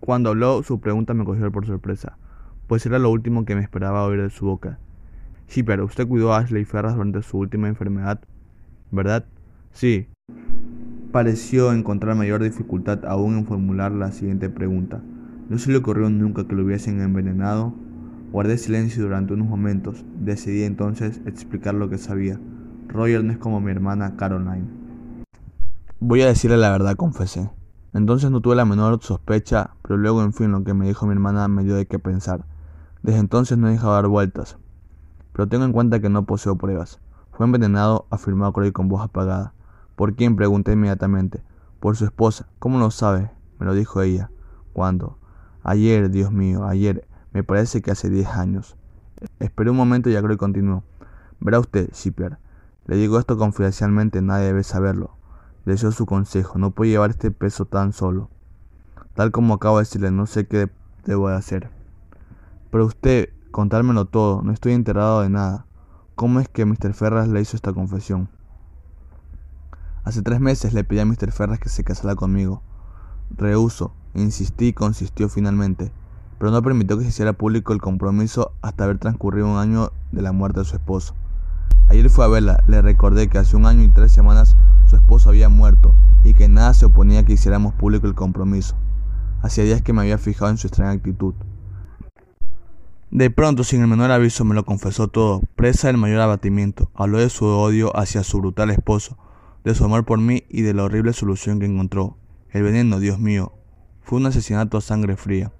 [0.00, 2.16] Cuando habló, su pregunta me cogió por sorpresa,
[2.66, 4.78] pues era lo último que me esperaba oír de su boca.
[5.64, 8.20] pero usted cuidó a Ashley Ferras durante su última enfermedad,
[8.92, 9.24] ¿verdad?
[9.72, 10.06] Sí,
[11.12, 15.02] pareció encontrar mayor dificultad aún en formular la siguiente pregunta.
[15.50, 17.74] No se le ocurrió nunca que lo hubiesen envenenado.
[18.32, 20.06] Guardé silencio durante unos momentos.
[20.18, 22.40] Decidí entonces explicar lo que sabía.
[22.88, 24.68] Roger no es como mi hermana Caroline.
[26.00, 27.50] Voy a decirle la verdad, confesé.
[27.92, 31.12] Entonces no tuve la menor sospecha, pero luego, en fin, lo que me dijo mi
[31.12, 32.46] hermana me dio de qué pensar.
[33.02, 34.56] Desde entonces no he dejado dar vueltas.
[35.34, 37.01] Pero tengo en cuenta que no poseo pruebas.
[37.32, 39.54] Fue envenenado, afirmó Croy con voz apagada.
[39.96, 40.36] ¿Por quién?
[40.36, 41.42] pregunté inmediatamente.
[41.80, 42.46] Por su esposa.
[42.58, 43.30] ¿Cómo lo sabe?
[43.58, 44.30] me lo dijo ella.
[44.72, 45.18] ¿Cuándo?
[45.62, 47.06] Ayer, Dios mío, ayer.
[47.32, 48.76] Me parece que hace diez años.
[49.38, 50.82] Esperé un momento y Agroy continuó.
[51.40, 52.38] Verá usted, Shipper.
[52.86, 55.16] Le digo esto confidencialmente, nadie debe saberlo.
[55.64, 58.28] Deseo su consejo, no puedo llevar este peso tan solo.
[59.14, 60.70] Tal como acabo de decirle, no sé qué
[61.04, 61.70] debo de hacer.
[62.70, 65.66] Pero usted, contármelo todo, no estoy enterado de nada.
[66.14, 66.92] ¿Cómo es que Mr.
[66.92, 68.28] Ferras le hizo esta confesión?
[70.04, 71.32] Hace tres meses le pedí a Mr.
[71.32, 72.62] Ferras que se casara conmigo.
[73.30, 75.90] Rehuso, insistí y consistió finalmente,
[76.38, 80.20] pero no permitió que se hiciera público el compromiso hasta haber transcurrido un año de
[80.20, 81.14] la muerte de su esposo.
[81.88, 84.54] Ayer fue a verla, le recordé que hace un año y tres semanas
[84.86, 85.94] su esposo había muerto
[86.24, 88.76] y que nada se oponía a que hiciéramos público el compromiso.
[89.40, 91.34] Hacía días que me había fijado en su extraña actitud.
[93.12, 96.90] De pronto, sin el menor aviso, me lo confesó todo, presa del mayor abatimiento.
[96.94, 99.18] Habló de su odio hacia su brutal esposo,
[99.64, 102.16] de su amor por mí y de la horrible solución que encontró.
[102.48, 103.52] El veneno, Dios mío,
[104.00, 105.52] Fue un asesinato a sangre fría.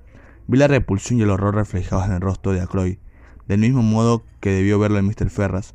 [0.47, 2.99] Vi la repulsión y el horror reflejados en el rostro de Acroy,
[3.47, 5.29] del mismo modo que debió verlo en Mr.
[5.29, 5.75] Ferras.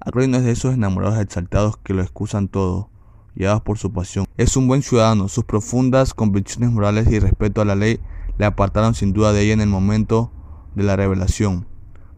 [0.00, 2.88] Acroy no es de esos enamorados exaltados que lo excusan todo,
[3.34, 4.24] guiados por su pasión.
[4.38, 8.00] Es un buen ciudadano, sus profundas convicciones morales y respeto a la ley
[8.38, 10.32] le apartaron sin duda de ella en el momento
[10.74, 11.66] de la revelación.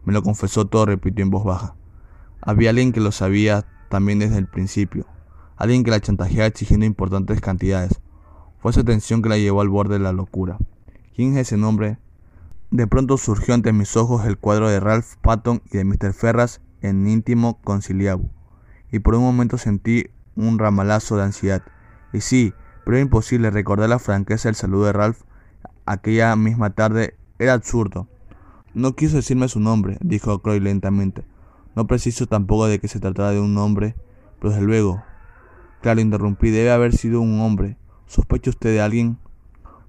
[0.03, 1.75] Me lo confesó todo, repitió en voz baja.
[2.41, 5.05] Había alguien que lo sabía también desde el principio,
[5.57, 8.01] alguien que la chantajeaba exigiendo importantes cantidades.
[8.59, 10.57] Fue esa tensión que la llevó al borde de la locura.
[11.15, 11.97] ¿Quién es ese nombre?
[12.71, 16.13] De pronto surgió ante mis ojos el cuadro de Ralph Patton y de Mr.
[16.13, 18.29] Ferras en íntimo conciliabo,
[18.91, 21.63] y por un momento sentí un ramalazo de ansiedad.
[22.11, 22.53] Y sí,
[22.83, 25.21] pero era imposible recordar la franqueza del saludo de Ralph
[25.85, 27.15] aquella misma tarde.
[27.39, 28.07] Era absurdo.
[28.75, 31.23] No quiso decirme su nombre, dijo Croy lentamente.
[31.77, 33.95] No preciso tampoco de que se tratara de un hombre,
[34.37, 35.01] pero desde luego.
[35.81, 37.77] Claro, interrumpí, debe haber sido un hombre.
[38.05, 39.17] ¿Sospecha usted de alguien?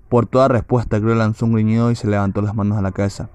[0.09, 3.29] Por toda respuesta, Croy lanzó un griñido y se levantó las manos a la cabeza.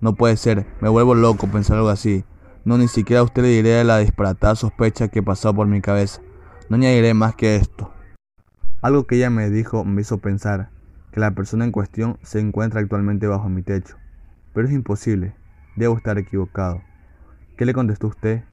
[0.00, 2.24] No puede ser, me vuelvo loco pensar algo así.
[2.64, 5.80] No, ni siquiera a usted le diré de la disparatada sospecha que pasó por mi
[5.80, 6.22] cabeza.
[6.68, 7.92] No añadiré más que esto.
[8.82, 10.70] Algo que ella me dijo me hizo pensar
[11.10, 13.96] que la persona en cuestión se encuentra actualmente bajo mi techo.
[14.52, 15.34] Pero es imposible.
[15.76, 16.82] Debo estar equivocado.
[17.56, 18.44] ¿Qué le contestó usted?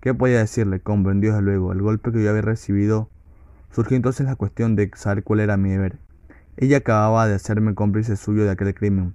[0.00, 0.80] ¿Qué podía decirle?
[0.80, 3.08] Comprendió desde luego el golpe que yo había recibido.
[3.70, 5.98] Surgió entonces la cuestión de saber cuál era mi deber.
[6.56, 9.14] Ella acababa de hacerme cómplice suyo de aquel crimen.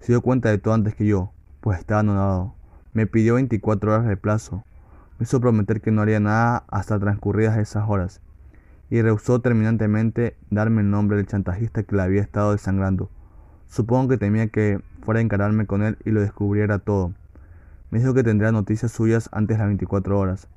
[0.00, 2.54] Se dio cuenta de todo antes que yo, pues estaba anonadado.
[2.92, 4.64] Me pidió 24 horas de plazo.
[5.18, 8.20] Me hizo prometer que no haría nada hasta transcurridas esas horas.
[8.90, 13.10] Y rehusó terminantemente darme el nombre del chantajista que la había estado desangrando.
[13.66, 17.12] Supongo que temía que fuera a encararme con él y lo descubriera todo.
[17.90, 20.48] Me dijo que tendría noticias suyas antes de las 24 horas.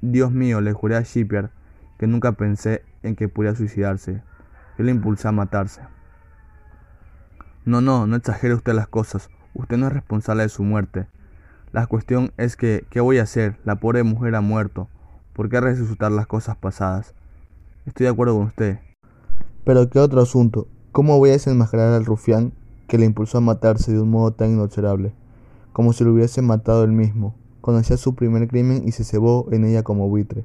[0.00, 1.50] Dios mío, le juré a Shipper
[1.98, 4.22] que nunca pensé en que pudiera suicidarse.
[4.78, 5.82] Yo le impulsé a matarse.
[7.64, 9.28] No, no, no exagere usted las cosas.
[9.54, 11.06] Usted no es responsable de su muerte.
[11.72, 13.58] La cuestión es que, ¿qué voy a hacer?
[13.64, 14.88] La pobre mujer ha muerto.
[15.34, 17.14] ¿Por qué resucitar las cosas pasadas?
[17.86, 18.78] Estoy de acuerdo con usted.
[19.64, 20.66] Pero qué otro asunto.
[20.92, 22.52] ¿Cómo voy a desenmascarar al rufián
[22.90, 25.12] que le impulsó a matarse de un modo tan inobserable,
[25.72, 27.36] como si lo hubiese matado él mismo?
[27.60, 30.44] Conocía su primer crimen y se cebó en ella como buitre.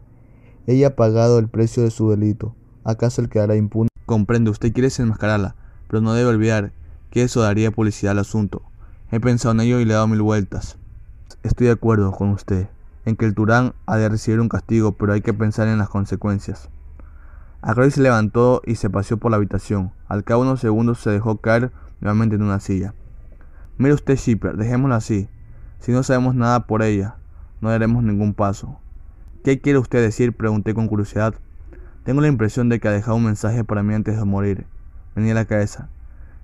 [0.68, 2.54] Ella ha pagado el precio de su delito.
[2.84, 3.90] ¿Acaso él quedará impune?
[4.06, 5.56] Comprende, usted quiere desenmascararla,
[5.88, 6.72] pero no debe olvidar
[7.10, 8.62] que eso daría publicidad al asunto.
[9.12, 10.78] He pensado en ello y le he dado mil vueltas.
[11.42, 12.68] Estoy de acuerdo con usted
[13.06, 15.90] en que el Turán ha de recibir un castigo, pero hay que pensar en las
[15.90, 16.70] consecuencias.
[17.64, 19.94] Acroy se levantó y se paseó por la habitación.
[20.08, 21.72] Al cabo de unos segundos se dejó caer
[22.02, 22.94] nuevamente en una silla.
[23.78, 25.28] Mire usted, Shipper, dejémoslo así.
[25.80, 27.16] Si no sabemos nada por ella,
[27.62, 28.80] no daremos ningún paso.
[29.44, 30.34] ¿Qué quiere usted decir?
[30.34, 31.36] pregunté con curiosidad.
[32.04, 34.66] Tengo la impresión de que ha dejado un mensaje para mí antes de morir.
[35.16, 35.90] Venía a la cabeza.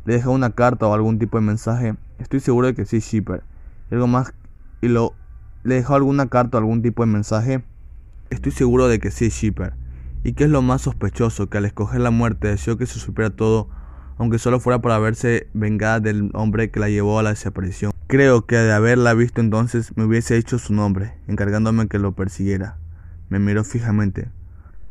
[0.05, 1.95] ¿Le dejó una carta o algún tipo de mensaje?
[2.19, 3.43] Estoy seguro de que sí, Shipper.
[3.89, 4.33] ¿Y algo más?
[4.81, 5.13] ¿Y lo...
[5.63, 7.63] ¿Le dejó alguna carta o algún tipo de mensaje?
[8.31, 9.73] Estoy seguro de que sí, Shipper.
[10.23, 11.49] ¿Y qué es lo más sospechoso?
[11.49, 13.69] Que al escoger la muerte deseó que se supiera todo,
[14.17, 17.91] aunque solo fuera para verse vengada del hombre que la llevó a la desaparición.
[18.07, 22.77] Creo que de haberla visto entonces me hubiese hecho su nombre, encargándome que lo persiguiera.
[23.29, 24.29] Me miró fijamente.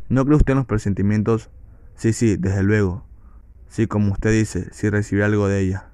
[0.08, 1.50] ¿No cree usted en los presentimientos?
[1.96, 3.04] Sí, sí, desde luego.
[3.68, 5.90] Sí, como usted dice, si recibí algo de ella.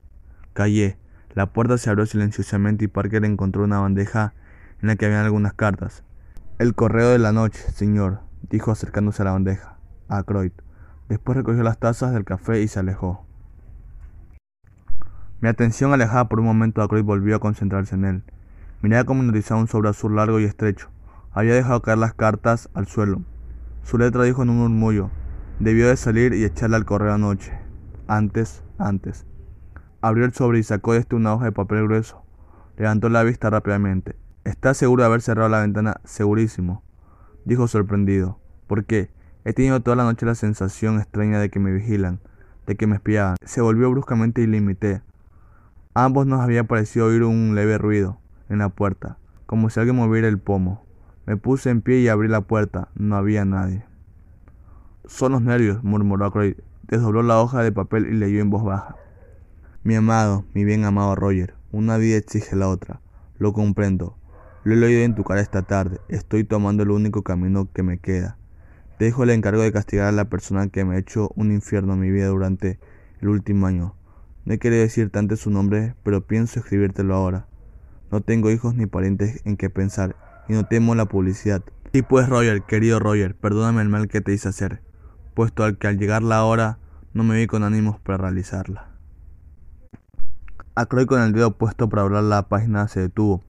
[0.53, 0.99] Callé.
[1.35, 4.33] La puerta se abrió silenciosamente y Parker encontró una bandeja
[4.81, 6.03] en la que habían algunas cartas.
[6.59, 10.53] El correo de la noche, señor, dijo acercándose a la bandeja, a Croyd.
[11.09, 13.25] Después recogió las tazas del café y se alejó.
[15.41, 18.25] Mi atención alejada por un momento, Croyd volvió a concentrarse en él.
[18.83, 20.89] Miraba como hipnotizaba un sobre azul largo y estrecho.
[21.33, 23.23] Había dejado caer las cartas al suelo.
[23.83, 25.11] Su letra dijo en un murmullo.
[25.61, 27.53] Debió de salir y echarle al correo anoche.
[28.09, 29.27] Antes, antes.
[30.01, 32.23] Abrió el sobre y sacó de este una hoja de papel grueso.
[32.77, 34.17] Levantó la vista rápidamente.
[34.45, 36.01] ¿Está seguro de haber cerrado la ventana?
[36.05, 36.83] Segurísimo
[37.47, 38.39] dijo sorprendido.
[38.67, 39.09] ¿Por qué?
[39.47, 42.19] He tenido toda la noche la sensación extraña de que me vigilan,
[42.67, 43.37] de que me espiaban.
[43.45, 45.03] Se volvió bruscamente y limité.
[45.95, 48.19] A ambos nos había parecido oír un leve ruido
[48.49, 50.85] en la puerta, como si alguien moviera el pomo.
[51.27, 52.89] Me puse en pie y abrí la puerta.
[52.97, 53.85] No había nadie.
[55.05, 56.57] Son los nervios, murmuró Croyd.
[56.89, 58.97] Desdobló la hoja de papel y leyó en voz baja.
[59.85, 63.01] Mi amado, mi bien amado Roger, una vida exige la otra.
[63.39, 64.17] Lo comprendo.
[64.65, 66.01] Lo he leído en tu cara esta tarde.
[66.09, 68.39] Estoy tomando el único camino que me queda.
[68.99, 72.01] Dejo el encargo de castigar a la persona que me ha hecho un infierno en
[72.01, 72.79] mi vida durante
[73.21, 73.95] el último año.
[74.45, 77.47] No he querido decirte antes su nombre, pero pienso escribírtelo ahora.
[78.11, 80.17] No tengo hijos ni parientes en qué pensar,
[80.49, 81.63] y no temo la publicidad.
[81.93, 84.83] Y pues Roger, querido Roger, perdóname el mal que te hice hacer,
[85.35, 86.79] puesto al que al llegar la hora
[87.13, 88.91] no me vi con ánimos para realizarla.
[90.75, 93.43] Ackroyd con el dedo puesto para hablar la página se detuvo.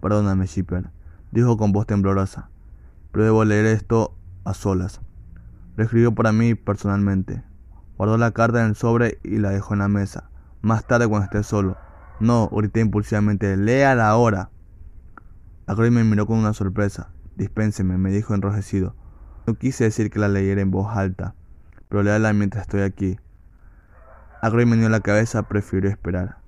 [0.00, 0.90] Perdóname, Shipper,
[1.32, 2.50] dijo con voz temblorosa,
[3.12, 4.14] pero debo leer esto
[4.46, 5.00] a solas.
[5.76, 7.42] Lo escribió para mí personalmente.
[7.98, 10.30] Guardó la carta en el sobre y la dejó en la mesa.
[10.62, 11.76] Más tarde cuando esté solo.
[12.20, 14.50] No, grité impulsivamente, léala ahora.
[15.66, 17.10] Ackroyd me miró con una sorpresa.
[17.36, 18.94] Dispénseme, me dijo enrojecido.
[19.46, 21.34] No quise decir que la leyera en voz alta,
[21.88, 23.18] pero léala mientras estoy aquí.
[24.40, 26.38] Ackroyd me dio la cabeza, prefirió esperar.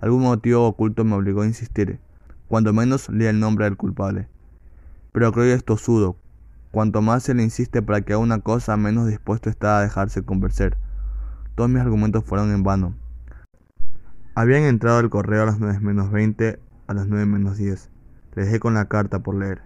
[0.00, 2.00] Algún motivo oculto me obligó a insistir.
[2.46, 4.28] Cuando menos lea el nombre del culpable.
[5.12, 6.16] Pero Ackroyd es tosudo.
[6.70, 10.22] Cuanto más se le insiste para que haga una cosa, menos dispuesto está a dejarse
[10.22, 10.76] convencer.
[11.54, 12.94] Todos mis argumentos fueron en vano.
[14.34, 17.90] Habían entrado al correo a las 9 menos 20, a las 9 menos 10.
[18.34, 19.62] Le dejé con la carta por leer.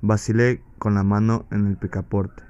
[0.00, 2.42] Vacilé con la mano en el picaporte,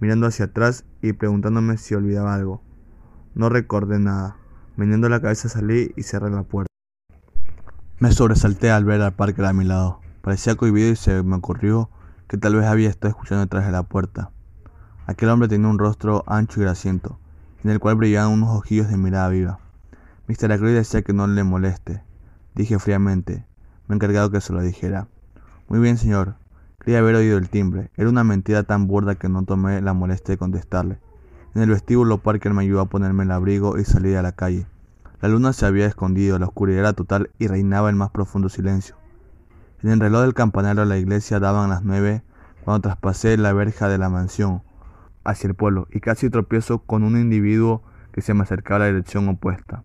[0.00, 2.62] mirando hacia atrás y preguntándome si olvidaba algo.
[3.34, 4.36] No recordé nada.
[4.76, 6.68] Meneando la cabeza salí y cerré la puerta.
[8.00, 10.00] Me sobresalté al ver al Parker a mi lado.
[10.22, 11.88] Parecía cohibido y se me ocurrió
[12.28, 14.30] que tal vez había estado escuchando detrás de la puerta.
[15.06, 17.18] Aquel hombre tenía un rostro ancho y grasiento,
[17.64, 19.58] en el cual brillaban unos ojillos de mirada viva.
[20.28, 20.52] Mr.
[20.52, 22.02] Ackroyd decía que no le moleste.
[22.54, 23.46] Dije fríamente.
[23.86, 25.08] Me he encargado que se lo dijera.
[25.68, 26.34] Muy bien, señor.
[26.80, 27.90] Quería haber oído el timbre.
[27.96, 30.98] Era una mentira tan burda que no tomé la molestia de contestarle.
[31.54, 34.66] En el vestíbulo Parker me ayudó a ponerme el abrigo y salí a la calle.
[35.22, 38.97] La luna se había escondido, la oscuridad era total y reinaba el más profundo silencio.
[39.82, 42.22] En el reloj del campanario de la iglesia daban las nueve
[42.64, 44.62] cuando traspasé la verja de la mansión
[45.22, 48.86] hacia el pueblo y casi tropiezo con un individuo que se me acercaba a la
[48.86, 49.84] dirección opuesta.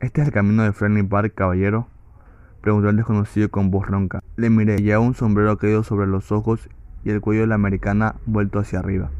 [0.00, 1.86] ¿Este es el camino de Friendly Park, caballero?
[2.62, 4.24] preguntó el desconocido con voz ronca.
[4.34, 6.68] Le miré, ya un sombrero caído sobre los ojos
[7.04, 9.10] y el cuello de la americana vuelto hacia arriba.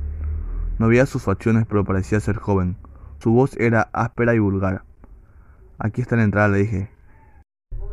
[0.81, 2.77] No veía sus facciones, pero parecía ser joven.
[3.19, 4.83] Su voz era áspera y vulgar.
[5.79, 6.91] Aquí está la entrada, le dije.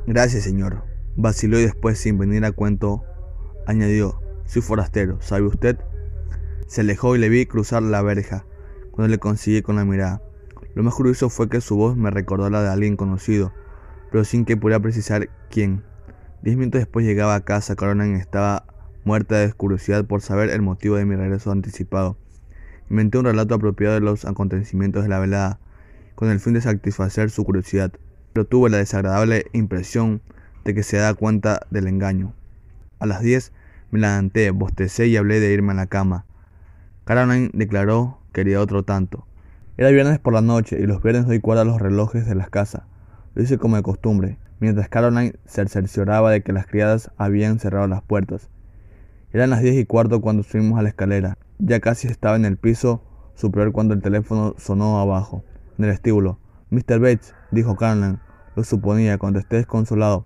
[0.08, 0.89] Gracias, señor.
[1.16, 3.04] Vaciló y después, sin venir a cuento,
[3.66, 5.78] añadió, soy forastero, ¿sabe usted?
[6.68, 8.46] Se alejó y le vi cruzar la verja,
[8.92, 10.22] cuando le conseguí con la mirada.
[10.76, 13.52] Lo más curioso fue que su voz me recordó la de alguien conocido,
[14.12, 15.84] pero sin que pudiera precisar quién.
[16.42, 18.66] Diez minutos después llegaba a casa, Caroline estaba
[19.04, 22.18] muerta de curiosidad por saber el motivo de mi regreso anticipado.
[22.90, 25.60] Inventé un relato apropiado de los acontecimientos de la velada,
[26.16, 27.92] con el fin de satisfacer su curiosidad,
[28.34, 30.22] pero tuve la desagradable impresión
[30.66, 32.34] de que se da cuenta del engaño.
[33.00, 33.52] A las 10
[33.92, 36.26] me levanté, bostecé y hablé de irme a la cama.
[37.06, 39.26] Caroline declaró que quería otro tanto.
[39.78, 42.50] Era viernes por la noche y los viernes doy cuerda a los relojes de las
[42.50, 42.84] casas.
[43.34, 47.88] Lo hice como de costumbre, mientras Caroline se cercioraba de que las criadas habían cerrado
[47.88, 48.50] las puertas.
[49.32, 51.38] Eran las diez y cuarto cuando subimos a la escalera.
[51.60, 53.04] Ya casi estaba en el piso
[53.36, 55.44] superior cuando el teléfono sonó abajo,
[55.78, 56.40] en el vestíbulo.
[56.72, 57.00] Mr.
[57.00, 58.20] Bates, dijo Caroline.
[58.56, 60.26] Lo suponía, contesté desconsolado.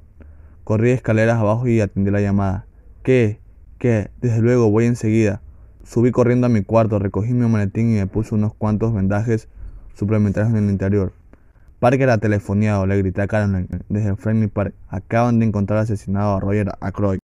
[0.64, 2.66] Corrí escaleras abajo y atendí la llamada.
[3.03, 3.39] ¿Qué?
[3.80, 4.11] ¿Qué?
[4.22, 5.41] Desde luego, voy enseguida.
[5.84, 9.49] Subí corriendo a mi cuarto, recogí mi maletín y me puse unos cuantos vendajes
[9.93, 11.11] suplementarios en el interior.
[11.80, 14.74] Parker ha telefoniado, le grité a Caroline desde Friendly Park.
[14.88, 17.20] Acaban de encontrar asesinado a Roger Ackroyd.